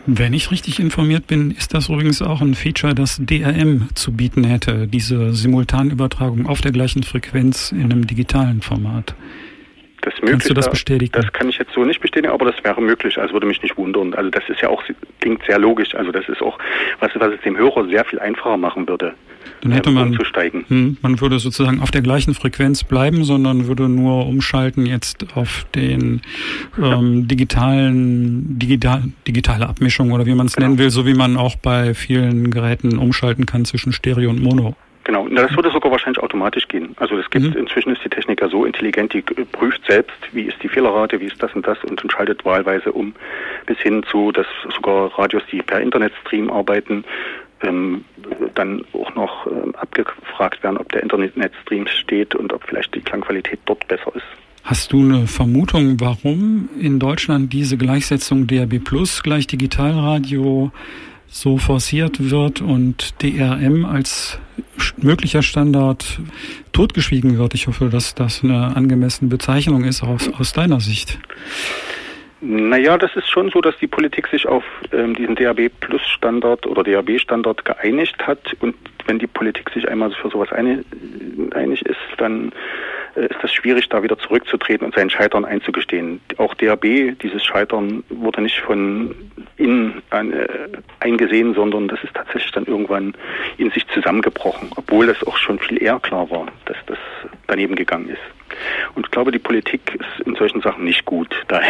Wenn 0.06 0.34
ich 0.34 0.50
richtig 0.50 0.80
informiert 0.80 1.26
bin, 1.26 1.50
ist 1.50 1.72
das 1.72 1.88
übrigens 1.88 2.20
auch 2.20 2.42
ein 2.42 2.54
Feature, 2.54 2.94
das 2.94 3.18
DRM 3.18 3.88
zu 3.94 4.12
bieten 4.12 4.44
hätte, 4.44 4.86
diese 4.86 5.32
Simultanübertragung 5.32 6.46
auf 6.46 6.60
der 6.60 6.72
gleichen 6.72 7.02
Frequenz 7.04 7.72
in 7.72 7.84
einem 7.84 8.06
digitalen 8.06 8.60
Format. 8.60 9.14
Das 10.04 10.14
Kannst 10.20 10.50
du 10.50 10.54
das 10.54 10.70
bestätigen? 10.70 11.12
Das 11.12 11.32
kann 11.32 11.48
ich 11.48 11.56
jetzt 11.56 11.72
so 11.72 11.82
nicht 11.82 12.00
bestätigen, 12.00 12.32
aber 12.32 12.44
das 12.44 12.62
wäre 12.62 12.80
möglich. 12.82 13.18
Also 13.18 13.32
würde 13.32 13.46
mich 13.46 13.62
nicht 13.62 13.76
wundern. 13.78 14.12
Also 14.12 14.28
das 14.28 14.42
ist 14.48 14.60
ja 14.60 14.68
auch, 14.68 14.82
klingt 15.20 15.42
sehr 15.46 15.58
logisch. 15.58 15.94
Also 15.94 16.12
das 16.12 16.28
ist 16.28 16.42
auch 16.42 16.58
was, 17.00 17.10
was 17.14 17.32
es 17.32 17.40
dem 17.40 17.56
Hörer 17.56 17.88
sehr 17.88 18.04
viel 18.04 18.18
einfacher 18.18 18.58
machen 18.58 18.86
würde. 18.86 19.14
Dann 19.62 19.72
hätte 19.72 19.90
man, 19.90 20.08
umzusteigen. 20.08 20.66
Hm, 20.68 20.96
man 21.00 21.20
würde 21.22 21.38
sozusagen 21.38 21.80
auf 21.80 21.90
der 21.90 22.02
gleichen 22.02 22.34
Frequenz 22.34 22.84
bleiben, 22.84 23.24
sondern 23.24 23.66
würde 23.66 23.88
nur 23.88 24.26
umschalten 24.26 24.84
jetzt 24.84 25.26
auf 25.36 25.64
den 25.74 26.20
ähm, 26.78 27.26
digitalen, 27.26 28.58
digital, 28.58 29.04
digitale 29.26 29.66
Abmischung 29.66 30.12
oder 30.12 30.26
wie 30.26 30.34
man 30.34 30.46
es 30.46 30.56
genau. 30.56 30.68
nennen 30.68 30.78
will, 30.78 30.90
so 30.90 31.06
wie 31.06 31.14
man 31.14 31.38
auch 31.38 31.56
bei 31.56 31.94
vielen 31.94 32.50
Geräten 32.50 32.98
umschalten 32.98 33.46
kann 33.46 33.64
zwischen 33.64 33.92
Stereo 33.92 34.28
und 34.28 34.42
Mono. 34.42 34.76
Genau, 35.04 35.28
das 35.28 35.54
würde 35.54 35.70
sogar 35.70 35.92
wahrscheinlich 35.92 36.22
automatisch 36.34 36.66
gehen. 36.68 36.94
Also 36.98 37.16
es 37.16 37.30
gibt, 37.30 37.54
mhm. 37.54 37.60
inzwischen 37.60 37.92
ist 37.92 38.04
die 38.04 38.08
Technik 38.08 38.40
ja 38.40 38.48
so 38.48 38.64
intelligent, 38.64 39.12
die 39.12 39.22
prüft 39.22 39.82
selbst, 39.88 40.16
wie 40.32 40.42
ist 40.42 40.56
die 40.62 40.68
Fehlerrate, 40.68 41.20
wie 41.20 41.26
ist 41.26 41.40
das 41.42 41.52
und 41.54 41.66
das 41.66 41.78
und 41.84 42.02
entscheidet 42.02 42.44
wahlweise 42.44 42.92
um, 42.92 43.14
bis 43.66 43.78
hin 43.78 44.04
zu, 44.10 44.32
dass 44.32 44.46
sogar 44.74 45.16
Radios, 45.18 45.42
die 45.50 45.62
per 45.62 45.80
Internetstream 45.80 46.50
arbeiten, 46.50 47.04
ähm, 47.62 48.04
dann 48.54 48.84
auch 48.92 49.14
noch 49.14 49.46
ähm, 49.46 49.74
abgefragt 49.76 50.62
werden, 50.62 50.76
ob 50.76 50.90
der 50.90 51.02
Internetstream 51.02 51.86
steht 51.86 52.34
und 52.34 52.52
ob 52.52 52.64
vielleicht 52.64 52.94
die 52.94 53.00
Klangqualität 53.00 53.60
dort 53.66 53.86
besser 53.86 54.12
ist. 54.14 54.26
Hast 54.64 54.92
du 54.92 55.00
eine 55.00 55.26
Vermutung, 55.26 56.00
warum 56.00 56.68
in 56.80 56.98
Deutschland 56.98 57.52
diese 57.52 57.76
Gleichsetzung 57.76 58.46
DRB 58.46 58.82
Plus 58.82 59.22
gleich 59.22 59.46
Digitalradio 59.46 60.72
so 61.34 61.58
forciert 61.58 62.30
wird 62.30 62.60
und 62.60 63.20
DRM 63.20 63.84
als 63.84 64.38
möglicher 64.98 65.42
Standard 65.42 66.20
totgeschwiegen 66.72 67.38
wird. 67.38 67.54
Ich 67.54 67.66
hoffe, 67.66 67.88
dass 67.90 68.14
das 68.14 68.44
eine 68.44 68.76
angemessene 68.76 69.28
Bezeichnung 69.28 69.82
ist 69.82 70.04
aus, 70.04 70.30
aus 70.38 70.52
deiner 70.52 70.78
Sicht. 70.78 71.18
Naja, 72.40 72.96
das 72.98 73.16
ist 73.16 73.28
schon 73.28 73.50
so, 73.50 73.60
dass 73.60 73.76
die 73.78 73.88
Politik 73.88 74.28
sich 74.28 74.46
auf 74.46 74.62
ähm, 74.92 75.14
diesen 75.14 75.34
DAB 75.34 75.70
Plus 75.80 76.02
Standard 76.06 76.66
oder 76.66 76.84
DAB 76.84 77.18
Standard 77.18 77.64
geeinigt 77.64 78.16
hat 78.24 78.38
und 78.60 78.76
wenn 79.06 79.18
die 79.18 79.26
Politik 79.26 79.70
sich 79.70 79.88
einmal 79.88 80.12
für 80.12 80.30
sowas 80.30 80.52
einig, 80.52 80.84
einig 81.52 81.84
ist, 81.84 81.98
dann 82.18 82.52
ist 83.16 83.42
das 83.42 83.52
schwierig, 83.52 83.88
da 83.88 84.02
wieder 84.02 84.18
zurückzutreten 84.18 84.84
und 84.86 84.94
sein 84.94 85.10
Scheitern 85.10 85.44
einzugestehen. 85.44 86.20
Auch 86.38 86.54
DAB, 86.54 87.16
dieses 87.22 87.44
Scheitern 87.44 88.02
wurde 88.08 88.42
nicht 88.42 88.60
von 88.60 89.14
innen 89.56 90.02
äh, 90.10 90.46
eingesehen, 91.00 91.54
sondern 91.54 91.88
das 91.88 92.02
ist 92.02 92.14
tatsächlich 92.14 92.52
dann 92.52 92.66
irgendwann 92.66 93.14
in 93.56 93.70
sich 93.70 93.86
zusammengebrochen, 93.88 94.70
obwohl 94.76 95.06
das 95.06 95.24
auch 95.26 95.36
schon 95.36 95.58
viel 95.58 95.82
eher 95.82 96.00
klar 96.00 96.30
war, 96.30 96.46
dass 96.64 96.76
das 96.86 96.98
daneben 97.46 97.76
gegangen 97.76 98.08
ist. 98.08 98.22
Und 98.94 99.06
ich 99.06 99.10
glaube, 99.10 99.32
die 99.32 99.38
Politik 99.38 99.80
ist 99.94 100.26
in 100.26 100.34
solchen 100.36 100.60
Sachen 100.60 100.84
nicht 100.84 101.04
gut, 101.04 101.34
da 101.48 101.60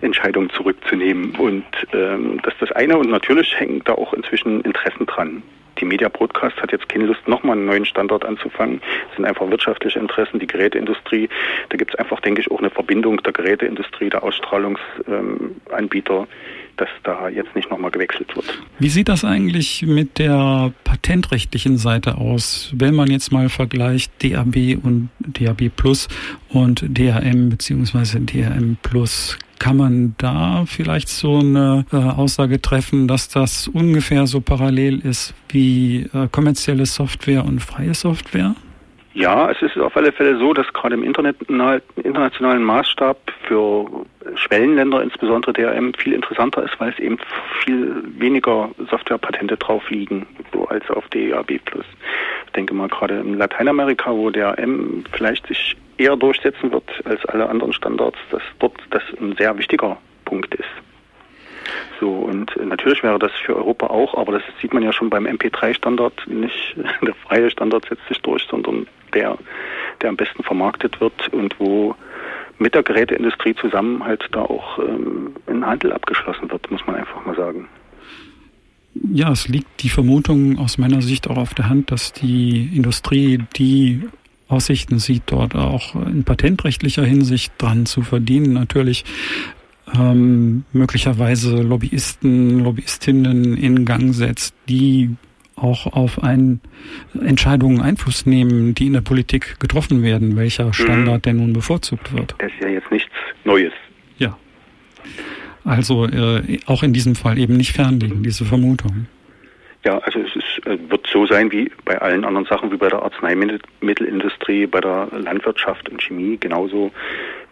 Entscheidungen 0.00 0.50
zurückzunehmen. 0.50 1.34
Und 1.36 1.64
ähm, 1.92 2.40
das 2.42 2.54
ist 2.54 2.62
das 2.62 2.72
eine. 2.72 2.98
Und 2.98 3.10
natürlich 3.10 3.58
hängen 3.58 3.82
da 3.84 3.94
auch 3.94 4.12
inzwischen 4.12 4.60
Interessen 4.62 5.06
dran 5.06 5.42
die 5.78 5.84
Media 5.84 6.08
Broadcast 6.08 6.56
hat 6.60 6.72
jetzt 6.72 6.88
keine 6.88 7.06
Lust, 7.06 7.26
nochmal 7.28 7.56
einen 7.56 7.66
neuen 7.66 7.84
Standort 7.84 8.24
anzufangen. 8.24 8.80
Das 9.08 9.16
sind 9.16 9.24
einfach 9.24 9.48
wirtschaftliche 9.50 9.98
Interessen, 9.98 10.38
die 10.38 10.46
Geräteindustrie. 10.46 11.28
Da 11.68 11.76
gibt 11.76 11.94
es 11.94 11.98
einfach, 11.98 12.20
denke 12.20 12.40
ich, 12.40 12.50
auch 12.50 12.58
eine 12.58 12.70
Verbindung 12.70 13.22
der 13.22 13.32
Geräteindustrie, 13.32 14.10
der 14.10 14.22
Ausstrahlungsanbieter. 14.22 16.26
Dass 16.78 16.90
da 17.04 17.30
jetzt 17.30 17.56
nicht 17.56 17.70
nochmal 17.70 17.90
gewechselt 17.90 18.36
wird. 18.36 18.44
Wie 18.78 18.90
sieht 18.90 19.08
das 19.08 19.24
eigentlich 19.24 19.80
mit 19.80 20.18
der 20.18 20.74
patentrechtlichen 20.84 21.78
Seite 21.78 22.18
aus? 22.18 22.70
Wenn 22.74 22.94
man 22.94 23.10
jetzt 23.10 23.32
mal 23.32 23.48
vergleicht 23.48 24.12
DAB 24.22 24.76
und 24.82 25.08
DAB 25.20 25.70
Plus 25.74 26.06
und 26.50 26.84
DRM 26.86 27.48
bzw. 27.48 28.20
DRM 28.20 28.76
Plus, 28.82 29.38
kann 29.58 29.76
man 29.76 30.14
da 30.18 30.64
vielleicht 30.66 31.08
so 31.08 31.38
eine 31.38 31.84
äh, 31.92 31.96
Aussage 31.96 32.60
treffen, 32.60 33.08
dass 33.08 33.28
das 33.28 33.68
ungefähr 33.68 34.26
so 34.26 34.40
parallel 34.40 35.00
ist 35.00 35.34
wie 35.48 36.08
äh, 36.12 36.28
kommerzielle 36.30 36.86
Software 36.86 37.44
und 37.44 37.60
freie 37.60 37.94
Software? 37.94 38.54
Ja, 39.16 39.50
es 39.50 39.62
ist 39.62 39.78
auf 39.78 39.96
alle 39.96 40.12
Fälle 40.12 40.36
so, 40.36 40.52
dass 40.52 40.70
gerade 40.74 40.94
im 40.94 41.02
internationalen 41.02 42.62
Maßstab 42.62 43.16
für 43.48 44.04
Schwellenländer, 44.34 45.02
insbesondere 45.02 45.54
DRM, 45.54 45.94
viel 45.94 46.12
interessanter 46.12 46.62
ist, 46.64 46.78
weil 46.78 46.90
es 46.90 46.98
eben 46.98 47.16
viel 47.64 48.02
weniger 48.18 48.68
Softwarepatente 48.90 49.56
drauf 49.56 49.88
liegen, 49.88 50.26
so 50.52 50.68
als 50.68 50.90
auf 50.90 51.08
DAB+. 51.08 51.50
Ich 51.52 52.52
denke 52.54 52.74
mal 52.74 52.88
gerade 52.88 53.18
in 53.20 53.38
Lateinamerika, 53.38 54.12
wo 54.12 54.28
DRM 54.28 55.04
vielleicht 55.12 55.46
sich 55.46 55.78
eher 55.96 56.16
durchsetzen 56.16 56.70
wird 56.70 56.84
als 57.06 57.24
alle 57.24 57.48
anderen 57.48 57.72
Standards, 57.72 58.18
dass 58.30 58.42
dort 58.58 58.74
das 58.90 59.02
ein 59.18 59.34
sehr 59.38 59.56
wichtiger 59.56 59.96
Punkt 60.26 60.54
ist. 60.56 60.68
So, 62.00 62.10
und 62.10 62.54
natürlich 62.62 63.02
wäre 63.02 63.18
das 63.18 63.32
für 63.32 63.56
Europa 63.56 63.86
auch, 63.86 64.14
aber 64.14 64.32
das 64.32 64.42
sieht 64.60 64.74
man 64.74 64.82
ja 64.82 64.92
schon 64.92 65.08
beim 65.08 65.26
MP3-Standard 65.26 66.26
nicht. 66.26 66.76
Der 67.00 67.14
freie 67.14 67.50
Standard 67.50 67.86
setzt 67.88 68.06
sich 68.08 68.20
durch, 68.20 68.46
sondern 68.50 68.86
der, 69.14 69.38
der 70.00 70.10
am 70.10 70.16
besten 70.16 70.42
vermarktet 70.42 71.00
wird 71.00 71.32
und 71.32 71.58
wo 71.58 71.94
mit 72.58 72.74
der 72.74 72.82
Geräteindustrie 72.82 73.54
zusammen 73.54 74.02
halt 74.04 74.26
da 74.32 74.40
auch 74.40 74.78
ähm, 74.78 75.34
ein 75.46 75.64
Handel 75.64 75.92
abgeschlossen 75.92 76.50
wird, 76.50 76.70
muss 76.70 76.86
man 76.86 76.96
einfach 76.96 77.24
mal 77.26 77.36
sagen. 77.36 77.68
Ja, 79.12 79.30
es 79.32 79.48
liegt 79.48 79.82
die 79.82 79.90
Vermutung 79.90 80.58
aus 80.58 80.78
meiner 80.78 81.02
Sicht 81.02 81.28
auch 81.28 81.36
auf 81.36 81.52
der 81.52 81.68
Hand, 81.68 81.90
dass 81.90 82.12
die 82.14 82.70
Industrie 82.74 83.42
die 83.56 84.02
Aussichten 84.48 84.98
sieht, 84.98 85.24
dort 85.26 85.54
auch 85.54 85.94
in 85.96 86.24
patentrechtlicher 86.24 87.04
Hinsicht 87.04 87.52
dran 87.58 87.84
zu 87.84 88.02
verdienen, 88.02 88.52
natürlich 88.52 89.04
ähm, 89.94 90.64
möglicherweise 90.72 91.62
Lobbyisten, 91.62 92.60
Lobbyistinnen 92.60 93.56
in 93.56 93.84
Gang 93.84 94.14
setzt, 94.14 94.54
die 94.68 95.16
auch 95.56 95.86
auf 95.92 96.22
ein, 96.22 96.60
Entscheidungen 97.20 97.80
Einfluss 97.80 98.26
nehmen, 98.26 98.74
die 98.74 98.86
in 98.86 98.92
der 98.92 99.00
Politik 99.00 99.58
getroffen 99.58 100.02
werden, 100.02 100.36
welcher 100.36 100.66
mhm. 100.66 100.72
Standard 100.74 101.16
mhm. 101.16 101.22
denn 101.22 101.36
nun 101.38 101.52
bevorzugt 101.52 102.12
wird. 102.12 102.34
Das 102.38 102.52
ist 102.52 102.62
ja 102.62 102.68
jetzt 102.68 102.90
nichts 102.92 103.10
Neues. 103.44 103.72
Ja. 104.18 104.36
Also 105.64 106.06
äh, 106.06 106.58
auch 106.66 106.82
in 106.82 106.92
diesem 106.92 107.14
Fall 107.14 107.38
eben 107.38 107.56
nicht 107.56 107.72
fernliegen, 107.72 108.22
diese 108.22 108.44
Vermutung. 108.44 109.06
Ja, 109.84 109.98
also 109.98 110.20
es 110.20 110.34
ist, 110.36 110.66
äh, 110.66 110.78
wird 110.90 111.06
so 111.12 111.26
sein 111.26 111.50
wie 111.52 111.70
bei 111.84 111.98
allen 112.00 112.24
anderen 112.24 112.46
Sachen, 112.46 112.70
wie 112.72 112.76
bei 112.76 112.88
der 112.88 113.02
Arzneimittelindustrie, 113.02 114.66
bei 114.66 114.80
der 114.80 115.08
Landwirtschaft 115.12 115.88
und 115.88 116.02
Chemie, 116.02 116.36
genauso 116.38 116.90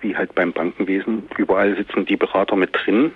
wie 0.01 0.17
halt 0.17 0.35
beim 0.35 0.53
Bankenwesen. 0.53 1.23
Überall 1.39 1.77
sitzen 1.77 2.05
die 2.05 2.17
Berater 2.17 2.57
mit 2.57 2.71
drin 2.73 3.13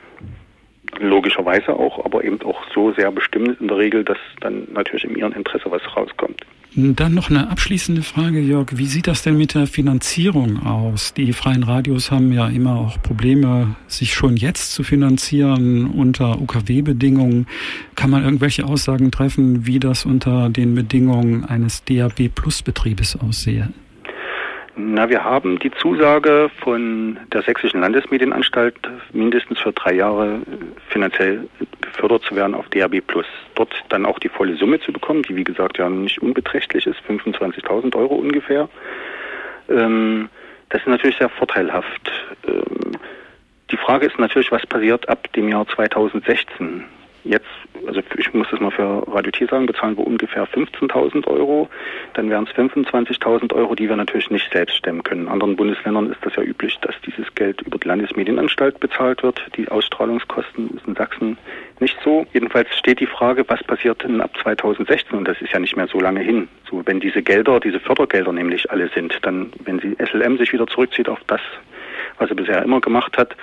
logischerweise 0.99 1.75
auch, 1.75 2.05
aber 2.05 2.25
eben 2.25 2.41
auch 2.43 2.61
so 2.75 2.93
sehr 2.93 3.11
bestimmt 3.11 3.61
in 3.61 3.69
der 3.69 3.79
Regel, 3.79 4.05
dass 4.05 4.19
dann 4.41 4.69
natürlich 4.73 5.05
in 5.05 5.17
ihrem 5.17 5.33
Interesse 5.33 5.71
was 5.71 5.83
rauskommt. 5.97 6.45
Dann 6.75 7.15
noch 7.15 7.31
eine 7.31 7.51
abschließende 7.51 8.03
Frage, 8.03 8.41
Jörg. 8.41 8.67
Wie 8.75 8.87
sieht 8.87 9.07
das 9.07 9.23
denn 9.23 9.39
mit 9.39 9.55
der 9.55 9.67
Finanzierung 9.67 10.65
aus? 10.67 11.15
Die 11.15 11.33
freien 11.33 11.63
Radios 11.63 12.11
haben 12.11 12.31
ja 12.31 12.47
immer 12.47 12.77
auch 12.77 13.03
Probleme, 13.03 13.75
sich 13.87 14.13
schon 14.13 14.37
jetzt 14.37 14.75
zu 14.75 14.85
finanzieren 14.85 15.91
unter 15.91 16.41
UKW-Bedingungen. 16.41 17.47
Kann 17.97 18.11
man 18.11 18.23
irgendwelche 18.23 18.65
Aussagen 18.65 19.11
treffen, 19.11 19.67
wie 19.67 19.81
das 19.81 20.05
unter 20.05 20.51
den 20.51 20.75
Bedingungen 20.75 21.45
eines 21.45 21.85
DAB-Plus-Betriebes 21.85 23.17
aussehe? 23.17 23.71
Na, 24.81 25.09
wir 25.11 25.25
haben 25.25 25.59
die 25.59 25.73
Zusage 25.73 26.53
von 26.61 27.19
der 27.33 27.43
Sächsischen 27.43 27.81
Landesmedienanstalt, 27.81 28.77
mindestens 29.13 29.59
für 29.59 29.73
drei 29.73 29.95
Jahre 29.95 30.41
finanziell 30.89 31.49
gefördert 31.81 32.23
zu 32.23 32.37
werden 32.37 32.55
auf 32.55 32.69
DRB 32.69 33.05
Plus. 33.05 33.27
Dort 33.57 33.75
dann 33.89 34.07
auch 34.07 34.21
die 34.21 34.29
volle 34.29 34.55
Summe 34.55 34.79
zu 34.79 34.93
bekommen, 34.93 35.25
die 35.25 35.35
wie 35.35 35.43
gesagt 35.43 35.79
ja 35.79 35.91
nicht 35.91 36.23
unbeträchtlich 36.23 36.87
ist, 36.87 37.01
25.000 37.09 37.97
Euro 37.97 38.15
ungefähr. 38.15 38.69
Ähm, 39.69 40.29
das 40.69 40.83
ist 40.83 40.87
natürlich 40.87 41.19
sehr 41.19 41.29
vorteilhaft. 41.29 42.13
Ähm, 42.47 42.93
die 43.73 43.77
Frage 43.79 44.07
ist 44.07 44.17
natürlich, 44.21 44.53
was 44.53 44.65
passiert 44.65 45.09
ab 45.09 45.33
dem 45.33 45.49
Jahr 45.49 45.67
2016? 45.67 46.85
Jetzt, 47.29 47.45
also 47.87 48.01
ich 48.17 48.33
muss 48.33 48.47
das 48.51 48.59
mal 48.59 48.71
für 48.71 49.07
Radio 49.07 49.31
T 49.31 49.45
sagen, 49.45 49.67
bezahlen 49.67 49.99
wir 49.99 50.07
ungefähr 50.07 50.49
15.000 50.49 51.27
Euro. 51.27 51.69
Dann 52.15 52.31
wären 52.31 52.45
es 52.45 52.57
25.000 52.57 53.53
Euro, 53.55 53.75
die 53.75 53.87
wir 53.87 53.97
natürlich 53.97 54.31
nicht 54.31 54.51
selbst 54.51 54.77
stemmen 54.77 55.03
können. 55.03 55.25
In 55.25 55.29
anderen 55.29 55.55
Bundesländern 55.55 56.11
ist 56.11 56.25
das 56.25 56.35
ja 56.37 56.43
üblich, 56.43 56.79
dass 56.81 56.95
dieses 57.03 57.27
Geld 57.35 57.61
über 57.61 57.77
die 57.77 57.87
Landesmedienanstalt 57.87 58.81
bezahlt 58.81 59.23
wird. 59.23 59.43
Die 59.59 59.69
Ausstrahlungskosten 59.69 60.71
ist 60.75 60.89
in 60.89 60.95
Sachsen 60.95 61.37
nicht 61.81 61.99
so. 62.03 62.27
Jedenfalls 62.33 62.75
steht 62.79 62.99
die 62.99 63.07
Frage, 63.07 63.45
was 63.47 63.63
passiert 63.63 64.03
denn 64.05 64.23
ab 64.23 64.31
2016? 64.43 65.19
Und 65.19 65.29
das 65.29 65.39
ist 65.43 65.53
ja 65.53 65.59
nicht 65.59 65.77
mehr 65.77 65.87
so 65.87 66.01
lange 66.01 66.21
hin. 66.21 66.49
So, 66.71 66.81
wenn 66.87 66.99
diese 66.99 67.21
Gelder, 67.21 67.61
diese 67.61 67.79
Fördergelder 67.79 68.33
nämlich 68.33 68.71
alle 68.71 68.89
sind, 68.95 69.19
dann, 69.21 69.53
wenn 69.65 69.81
sie 69.81 69.99
SLM 70.03 70.39
sich 70.39 70.55
wieder 70.55 70.67
zurückzieht 70.67 71.11
auf 71.11 71.21
das, 71.27 71.43
was 72.17 72.31
er 72.31 72.37
bisher 72.37 72.63
immer 72.63 72.81
gemacht 72.81 73.19
hat, 73.19 73.37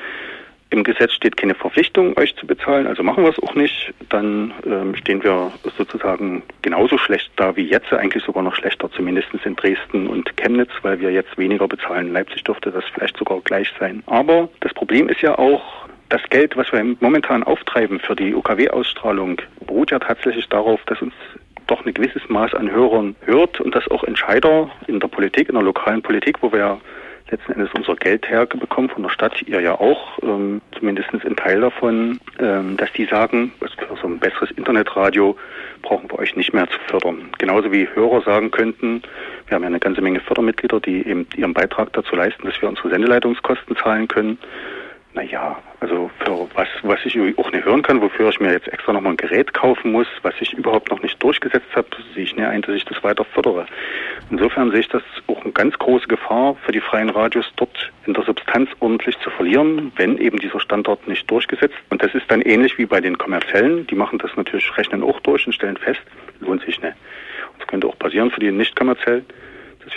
im 0.72 0.84
Gesetz 0.84 1.14
steht 1.14 1.38
keine 1.38 1.56
Verpflichtung, 1.56 2.18
euch 2.18 2.36
zu 2.36 2.48
bezahlen, 2.48 2.88
also 2.88 3.04
machen 3.04 3.24
wir 3.24 3.30
es 3.30 3.40
auch 3.40 3.56
nicht. 3.56 3.94
Dann 4.10 4.54
ähm, 4.66 4.96
stehen 4.96 5.24
wir 5.24 5.52
sozusagen 5.78 6.44
genauso 6.62 6.98
schlecht 6.98 7.32
da 7.36 7.56
wie 7.56 7.64
jetzt, 7.64 7.94
eigentlich 7.94 8.24
sogar 8.24 8.44
noch 8.44 8.56
schlechter, 8.56 8.90
zumindest 8.92 9.30
in 9.44 9.56
Dresden 9.56 10.08
und 10.08 10.36
Chemnitz, 10.38 10.72
weil 10.82 11.00
wir 11.00 11.12
jetzt 11.12 11.38
weniger 11.38 11.68
bezahlen. 11.68 12.08
In 12.08 12.14
Leipzig 12.14 12.44
dürfte 12.44 12.72
das 12.72 12.84
vielleicht 12.94 13.18
sogar 13.18 13.40
gleich 13.42 13.72
sein. 13.80 14.04
Aber 14.08 14.50
das 14.62 14.74
Problem 14.74 15.08
ist 15.08 15.22
ja 15.22 15.38
auch, 15.38 15.86
das 16.10 16.22
Geld, 16.30 16.56
was 16.56 16.72
wir 16.72 16.84
momentan 17.00 17.44
auftreiben 17.44 18.00
für 18.00 18.16
die 18.16 18.34
UKW-Ausstrahlung, 18.34 19.42
beruht 19.66 19.92
ja 19.92 20.00
tatsächlich 20.00 20.48
darauf, 20.50 20.80
dass 20.86 21.02
uns 21.02 21.14
doch 21.68 21.86
ein 21.86 21.94
gewisses 21.94 22.22
Maß 22.30 22.54
an 22.54 22.70
Hörern 22.70 23.16
hört 23.22 23.60
und 23.60 23.74
dass 23.74 23.90
auch 23.90 24.04
Entscheider 24.04 24.70
in 24.88 25.00
der 25.00 25.08
Politik, 25.08 25.50
in 25.50 25.56
der 25.56 25.64
lokalen 25.64 26.02
Politik, 26.02 26.38
wo 26.42 26.52
wir 26.52 26.60
ja 26.60 26.78
letzten 27.30 27.54
Endes 27.54 27.70
unser 27.74 27.96
Geld 27.96 28.28
herbekommen 28.28 28.90
von 28.90 29.04
der 29.04 29.10
Stadt, 29.10 29.42
ihr 29.44 29.60
ja 29.62 29.80
auch, 29.80 30.20
ähm, 30.22 30.62
zumindest 30.78 31.10
ein 31.14 31.36
Teil 31.36 31.62
davon, 31.62 32.20
ähm, 32.40 32.78
dass 32.78 32.92
die 32.94 33.06
sagen, 33.06 33.52
für 33.60 33.96
so 34.00 34.08
ein 34.08 34.20
besseres 34.20 34.52
Internetradio 34.52 35.36
brauchen 35.82 36.10
wir 36.10 36.20
euch 36.20 36.36
nicht 36.36 36.54
mehr 36.54 36.70
zu 36.70 36.80
fördern. 36.88 37.30
Genauso 37.38 37.72
wie 37.72 37.88
Hörer 37.94 38.22
sagen 38.22 38.52
könnten, 38.52 39.02
wir 39.48 39.56
haben 39.56 39.64
ja 39.64 39.68
eine 39.68 39.80
ganze 39.80 40.02
Menge 40.02 40.20
Fördermitglieder, 40.20 40.80
die 40.80 41.08
eben 41.08 41.28
ihren 41.36 41.54
Beitrag 41.54 41.94
dazu 41.94 42.16
leisten, 42.16 42.46
dass 42.46 42.62
wir 42.62 42.70
unsere 42.70 42.90
Sendeleitungskosten 42.90 43.76
zahlen 43.76 44.08
können. 44.08 44.38
Naja, 45.16 45.58
also 45.80 46.12
für 46.20 46.50
was, 46.56 46.68
was 46.84 47.00
ich 47.06 47.18
auch 47.38 47.52
nicht 47.54 47.64
hören 47.64 47.82
kann, 47.82 48.02
wofür 48.02 48.28
ich 48.28 48.42
mir 48.42 48.52
jetzt 48.52 48.68
extra 48.68 48.92
nochmal 48.92 49.14
ein 49.14 49.18
Gerät 49.18 49.54
kaufen 49.54 49.94
muss, 49.94 50.08
was 50.24 50.34
ich 50.42 50.52
überhaupt 50.52 50.92
noch 50.92 51.02
nicht 51.02 51.24
durchgesetzt 51.24 51.74
habe, 51.74 51.88
sehe 52.14 52.26
ich 52.26 52.36
näher 52.36 52.50
ein, 52.50 52.62
dass 52.62 52.76
ich 52.76 52.84
das 52.84 53.02
weiter 53.02 53.24
fördere. 53.24 53.66
Insofern 54.30 54.72
sehe 54.72 54.82
ich 54.82 54.90
das 54.90 55.04
auch 55.28 55.42
eine 55.42 55.54
ganz 55.54 55.80
große 55.80 56.08
Gefahr 56.08 56.58
für 56.66 56.74
die 56.74 56.82
freien 56.82 57.10
Radios, 57.10 57.50
dort 57.56 57.94
in 58.06 58.14
der 58.14 58.26
Substanz 58.26 58.70
ordentlich 58.82 59.18
zu 59.20 59.30
verlieren, 59.30 59.94
wenn 59.96 60.18
eben 60.18 60.38
dieser 60.38 60.60
Standort 60.60 61.08
nicht 61.08 61.32
durchgesetzt. 61.32 61.78
Und 61.90 62.04
das 62.04 62.14
ist 62.14 62.30
dann 62.30 62.42
ähnlich 62.42 62.78
wie 62.78 62.86
bei 62.86 63.00
den 63.00 63.18
kommerziellen. 63.18 63.88
Die 63.88 63.96
machen 63.96 64.20
das 64.20 64.36
natürlich, 64.36 64.78
rechnen 64.78 65.02
auch 65.02 65.22
durch 65.22 65.48
und 65.48 65.54
stellen 65.54 65.78
fest, 65.78 66.02
lohnt 66.42 66.62
sich 66.64 66.82
nicht. 66.82 66.96
Das 67.58 67.68
könnte 67.68 67.88
auch 67.88 67.98
passieren 67.98 68.32
für 68.32 68.42
die 68.42 68.52
nicht 68.52 68.76
kommerziellen 68.76 69.26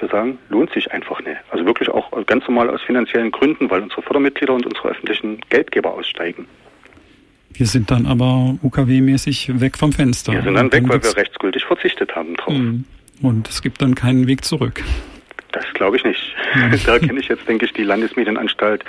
wir 0.00 0.08
sagen, 0.08 0.38
lohnt 0.48 0.72
sich 0.72 0.92
einfach 0.92 1.20
nicht. 1.20 1.36
Also 1.50 1.64
wirklich 1.66 1.88
auch 1.88 2.10
ganz 2.26 2.46
normal 2.46 2.70
aus 2.70 2.82
finanziellen 2.82 3.30
Gründen, 3.30 3.70
weil 3.70 3.82
unsere 3.82 4.02
Fördermitglieder 4.02 4.54
und 4.54 4.66
unsere 4.66 4.88
öffentlichen 4.88 5.40
Geldgeber 5.48 5.92
aussteigen. 5.92 6.46
Wir 7.52 7.66
sind 7.66 7.90
dann 7.90 8.06
aber 8.06 8.56
UKW-mäßig 8.62 9.60
weg 9.60 9.76
vom 9.76 9.92
Fenster. 9.92 10.32
Wir 10.32 10.42
sind 10.42 10.54
dann 10.54 10.72
weg, 10.72 10.84
weil 10.86 11.02
wir 11.02 11.16
rechtsgültig 11.16 11.64
verzichtet 11.64 12.14
haben 12.14 12.34
drauf. 12.36 12.54
Hm. 12.54 12.84
Und 13.22 13.48
es 13.48 13.62
gibt 13.62 13.82
dann 13.82 13.94
keinen 13.94 14.26
Weg 14.26 14.44
zurück. 14.44 14.82
Das 15.52 15.64
glaube 15.74 15.96
ich 15.96 16.04
nicht. 16.04 16.34
Da 16.86 16.98
kenne 16.98 17.20
ich 17.20 17.28
jetzt, 17.28 17.48
denke 17.48 17.66
ich, 17.66 17.72
die 17.72 17.82
Landesmedienanstalt 17.82 18.84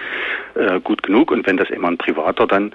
äh, 0.55 0.79
gut 0.79 1.03
genug. 1.03 1.31
Und 1.31 1.45
wenn 1.47 1.57
das 1.57 1.69
immer 1.69 1.89
ein 1.89 1.97
Privater 1.97 2.47
dann, 2.47 2.71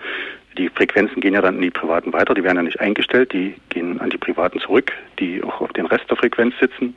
die 0.58 0.68
Frequenzen 0.68 1.20
gehen 1.20 1.34
ja 1.34 1.40
dann 1.40 1.56
in 1.56 1.62
die 1.62 1.70
Privaten 1.70 2.12
weiter, 2.12 2.34
die 2.34 2.42
werden 2.42 2.56
ja 2.56 2.62
nicht 2.62 2.80
eingestellt, 2.80 3.32
die 3.32 3.54
gehen 3.70 4.00
an 4.00 4.10
die 4.10 4.18
Privaten 4.18 4.60
zurück, 4.60 4.92
die 5.18 5.42
auch 5.42 5.60
auf 5.60 5.72
den 5.72 5.86
Rest 5.86 6.10
der 6.10 6.16
Frequenz 6.16 6.54
sitzen 6.60 6.94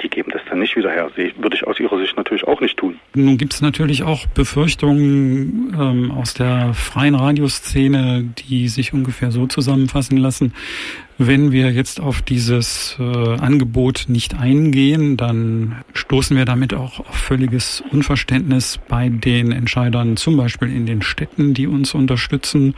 die 0.00 0.08
geben 0.08 0.30
das 0.32 0.42
dann 0.48 0.58
nicht 0.58 0.76
wieder 0.76 0.90
her. 0.90 1.10
Würde 1.14 1.56
ich 1.56 1.66
aus 1.66 1.78
ihrer 1.80 1.98
Sicht 1.98 2.16
natürlich 2.16 2.44
auch 2.44 2.60
nicht 2.60 2.76
tun. 2.76 2.98
Nun 3.14 3.36
gibt 3.38 3.54
es 3.54 3.60
natürlich 3.60 4.02
auch 4.02 4.26
Befürchtungen 4.26 5.76
ähm, 5.78 6.10
aus 6.10 6.34
der 6.34 6.74
freien 6.74 7.14
Radioszene, 7.14 8.24
die 8.48 8.68
sich 8.68 8.92
ungefähr 8.92 9.30
so 9.30 9.46
zusammenfassen 9.46 10.16
lassen. 10.16 10.54
Wenn 11.18 11.52
wir 11.52 11.70
jetzt 11.72 12.00
auf 12.00 12.22
dieses 12.22 12.96
äh, 12.98 13.02
Angebot 13.02 14.06
nicht 14.08 14.34
eingehen, 14.34 15.16
dann 15.16 15.76
stoßen 15.92 16.36
wir 16.36 16.44
damit 16.44 16.74
auch 16.74 17.00
auf 17.00 17.14
völliges 17.14 17.82
Unverständnis 17.90 18.78
bei 18.88 19.08
den 19.08 19.52
Entscheidern, 19.52 20.16
zum 20.16 20.36
Beispiel 20.36 20.68
in 20.68 20.86
den 20.86 21.02
Städten, 21.02 21.54
die 21.54 21.66
uns 21.66 21.94
unterstützen. 21.94 22.74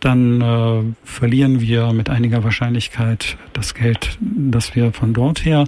Dann 0.00 0.40
äh, 0.40 0.82
verlieren 1.04 1.60
wir 1.60 1.92
mit 1.92 2.10
einiger 2.10 2.44
Wahrscheinlichkeit 2.44 3.36
das 3.52 3.74
Geld, 3.74 4.18
das 4.20 4.76
wir 4.76 4.92
von 4.92 5.14
dort 5.14 5.44
her 5.44 5.64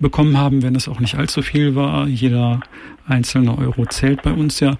bekommen 0.00 0.36
haben, 0.36 0.62
wenn 0.62 0.74
es 0.74 0.88
auch 0.88 1.00
nicht 1.00 1.14
allzu 1.14 1.42
viel 1.42 1.74
war. 1.74 2.06
Jeder 2.06 2.60
einzelne 3.06 3.56
Euro 3.58 3.86
zählt 3.86 4.22
bei 4.22 4.32
uns 4.32 4.60
ja. 4.60 4.76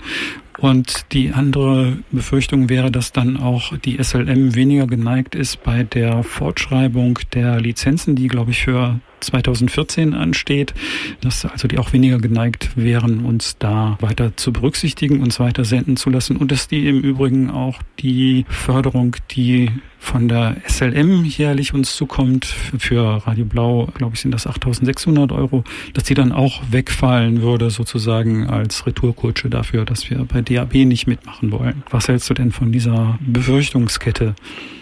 Und 0.61 1.07
die 1.13 1.33
andere 1.33 1.99
Befürchtung 2.11 2.69
wäre, 2.69 2.91
dass 2.91 3.13
dann 3.13 3.39
auch 3.39 3.77
die 3.79 4.03
SLM 4.03 4.55
weniger 4.55 4.87
geneigt 4.87 5.35
ist 5.35 5.63
bei 5.65 5.85
der 5.85 6.23
Fortschreibung 6.23 7.19
der 7.33 7.61
Lizenzen, 7.61 8.15
die, 8.15 8.29
glaube 8.29 8.51
ich, 8.51 8.63
für 8.65 9.01
2014 9.21 10.15
ansteht, 10.15 10.75
dass 11.21 11.45
also 11.45 11.69
die 11.69 11.79
auch 11.79 11.93
weniger 11.93 12.19
geneigt 12.19 12.71
wären, 12.77 13.25
uns 13.25 13.57
da 13.59 13.99
weiter 14.01 14.37
zu 14.37 14.53
berücksichtigen, 14.53 15.21
uns 15.21 15.41
weiter 15.41 15.65
senden 15.65 15.97
zu 15.97 16.11
lassen 16.11 16.37
und 16.37 16.51
dass 16.51 16.69
die 16.69 16.89
im 16.89 17.01
Übrigen 17.01 17.51
auch 17.51 17.81
die 17.99 18.45
Förderung, 18.49 19.17
die 19.31 19.71
von 19.99 20.29
der 20.29 20.57
SLM 20.67 21.25
jährlich 21.25 21.75
uns 21.75 21.95
zukommt, 21.95 22.47
für 22.47 23.27
Radio 23.27 23.45
Blau, 23.45 23.89
glaube 23.95 24.15
ich, 24.15 24.21
sind 24.21 24.33
das 24.33 24.47
8600 24.47 25.31
Euro, 25.31 25.63
dass 25.93 26.05
die 26.05 26.15
dann 26.15 26.33
auch 26.33 26.63
wegfallen 26.71 27.43
würde, 27.43 27.71
sozusagen 27.71 28.49
als 28.49 28.87
Retourkutsche 28.87 29.51
dafür, 29.51 29.85
dass 29.85 30.09
wir 30.09 30.25
bei 30.25 30.41
DAB 30.41 30.75
nicht 30.87 31.07
mitmachen 31.07 31.53
wollen. 31.53 31.83
Was 31.91 32.09
hältst 32.09 32.31
du 32.31 32.35
denn 32.35 32.51
von 32.51 32.73
dieser 32.73 33.19
Befürchtungskette? 33.21 34.35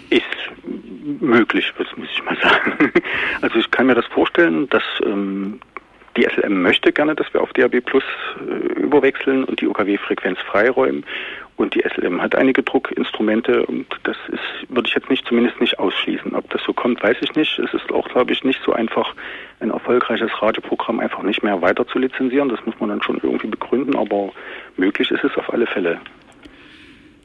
Ist 0.09 0.23
möglich, 1.21 1.73
das 1.79 1.89
muss 1.97 2.09
ich 2.13 2.23
mal 2.25 2.37
sagen. 2.37 2.93
Also 3.43 3.59
ich 3.59 3.71
kann 3.71 3.87
mir 3.87 3.95
das 3.95 4.07
vorstellen, 4.07 4.69
dass 4.69 4.83
ähm, 5.05 5.61
die 6.17 6.25
SLM 6.25 6.63
möchte 6.63 6.93
gerne, 6.93 7.15
dass 7.15 7.33
wir 7.33 7.41
auf 7.41 7.53
DAB 7.53 7.81
Plus 7.81 8.03
äh, 8.41 8.81
überwechseln 8.81 9.45
und 9.45 9.61
die 9.61 9.67
UKW-Frequenz 9.67 10.39
freiräumen. 10.41 11.05
Und 11.57 11.75
die 11.75 11.83
SLM 11.83 12.23
hat 12.23 12.37
einige 12.37 12.63
Druckinstrumente 12.63 13.67
und 13.67 13.87
das 14.05 14.17
ist, 14.29 14.69
würde 14.69 14.89
ich 14.89 14.95
jetzt 14.95 15.11
nicht 15.11 15.27
zumindest 15.27 15.61
nicht 15.61 15.79
ausschließen. 15.79 16.35
Ob 16.35 16.49
das 16.51 16.63
so 16.65 16.73
kommt, 16.73 17.03
weiß 17.03 17.17
ich 17.21 17.35
nicht. 17.35 17.59
Es 17.59 17.75
ist 17.75 17.91
auch, 17.93 18.09
glaube 18.09 18.33
ich, 18.33 18.45
nicht 18.45 18.61
so 18.65 18.73
einfach, 18.73 19.15
ein 19.61 19.71
erfolgreiches 19.71 20.31
Radioprogramm 20.41 21.01
einfach 21.01 21.23
nicht 21.23 21.43
mehr 21.43 21.61
weiter 21.61 21.87
zu 21.87 21.99
lizenzieren. 21.99 22.49
Das 22.49 22.65
muss 22.65 22.79
man 22.79 22.91
dann 22.91 23.03
schon 23.03 23.19
irgendwie 23.23 23.49
begründen, 23.49 23.97
aber 23.97 24.31
möglich 24.77 25.11
ist 25.11 25.25
es 25.25 25.37
auf 25.37 25.53
alle 25.53 25.67
Fälle. 25.67 26.01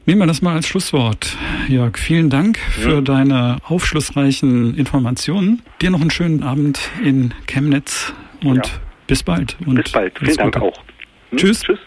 Nehmen 0.05 0.19
wir 0.19 0.27
das 0.27 0.41
mal 0.41 0.55
als 0.55 0.67
Schlusswort. 0.67 1.37
Jörg, 1.69 1.97
vielen 1.97 2.29
Dank 2.29 2.57
für 2.57 2.95
ja. 2.95 3.01
deine 3.01 3.57
aufschlussreichen 3.63 4.75
Informationen. 4.75 5.61
Dir 5.81 5.91
noch 5.91 6.01
einen 6.01 6.11
schönen 6.11 6.43
Abend 6.43 6.91
in 7.01 7.33
Chemnitz 7.47 8.13
und 8.43 8.67
ja. 8.67 8.73
bis 9.07 9.23
bald. 9.23 9.55
Und 9.65 9.75
bis 9.75 9.93
bald. 9.93 10.19
Vielen 10.19 10.35
Dank 10.35 10.57
auch. 10.57 10.77
Hm? 11.29 11.37
Tschüss. 11.37 11.61
Tschüss. 11.61 11.79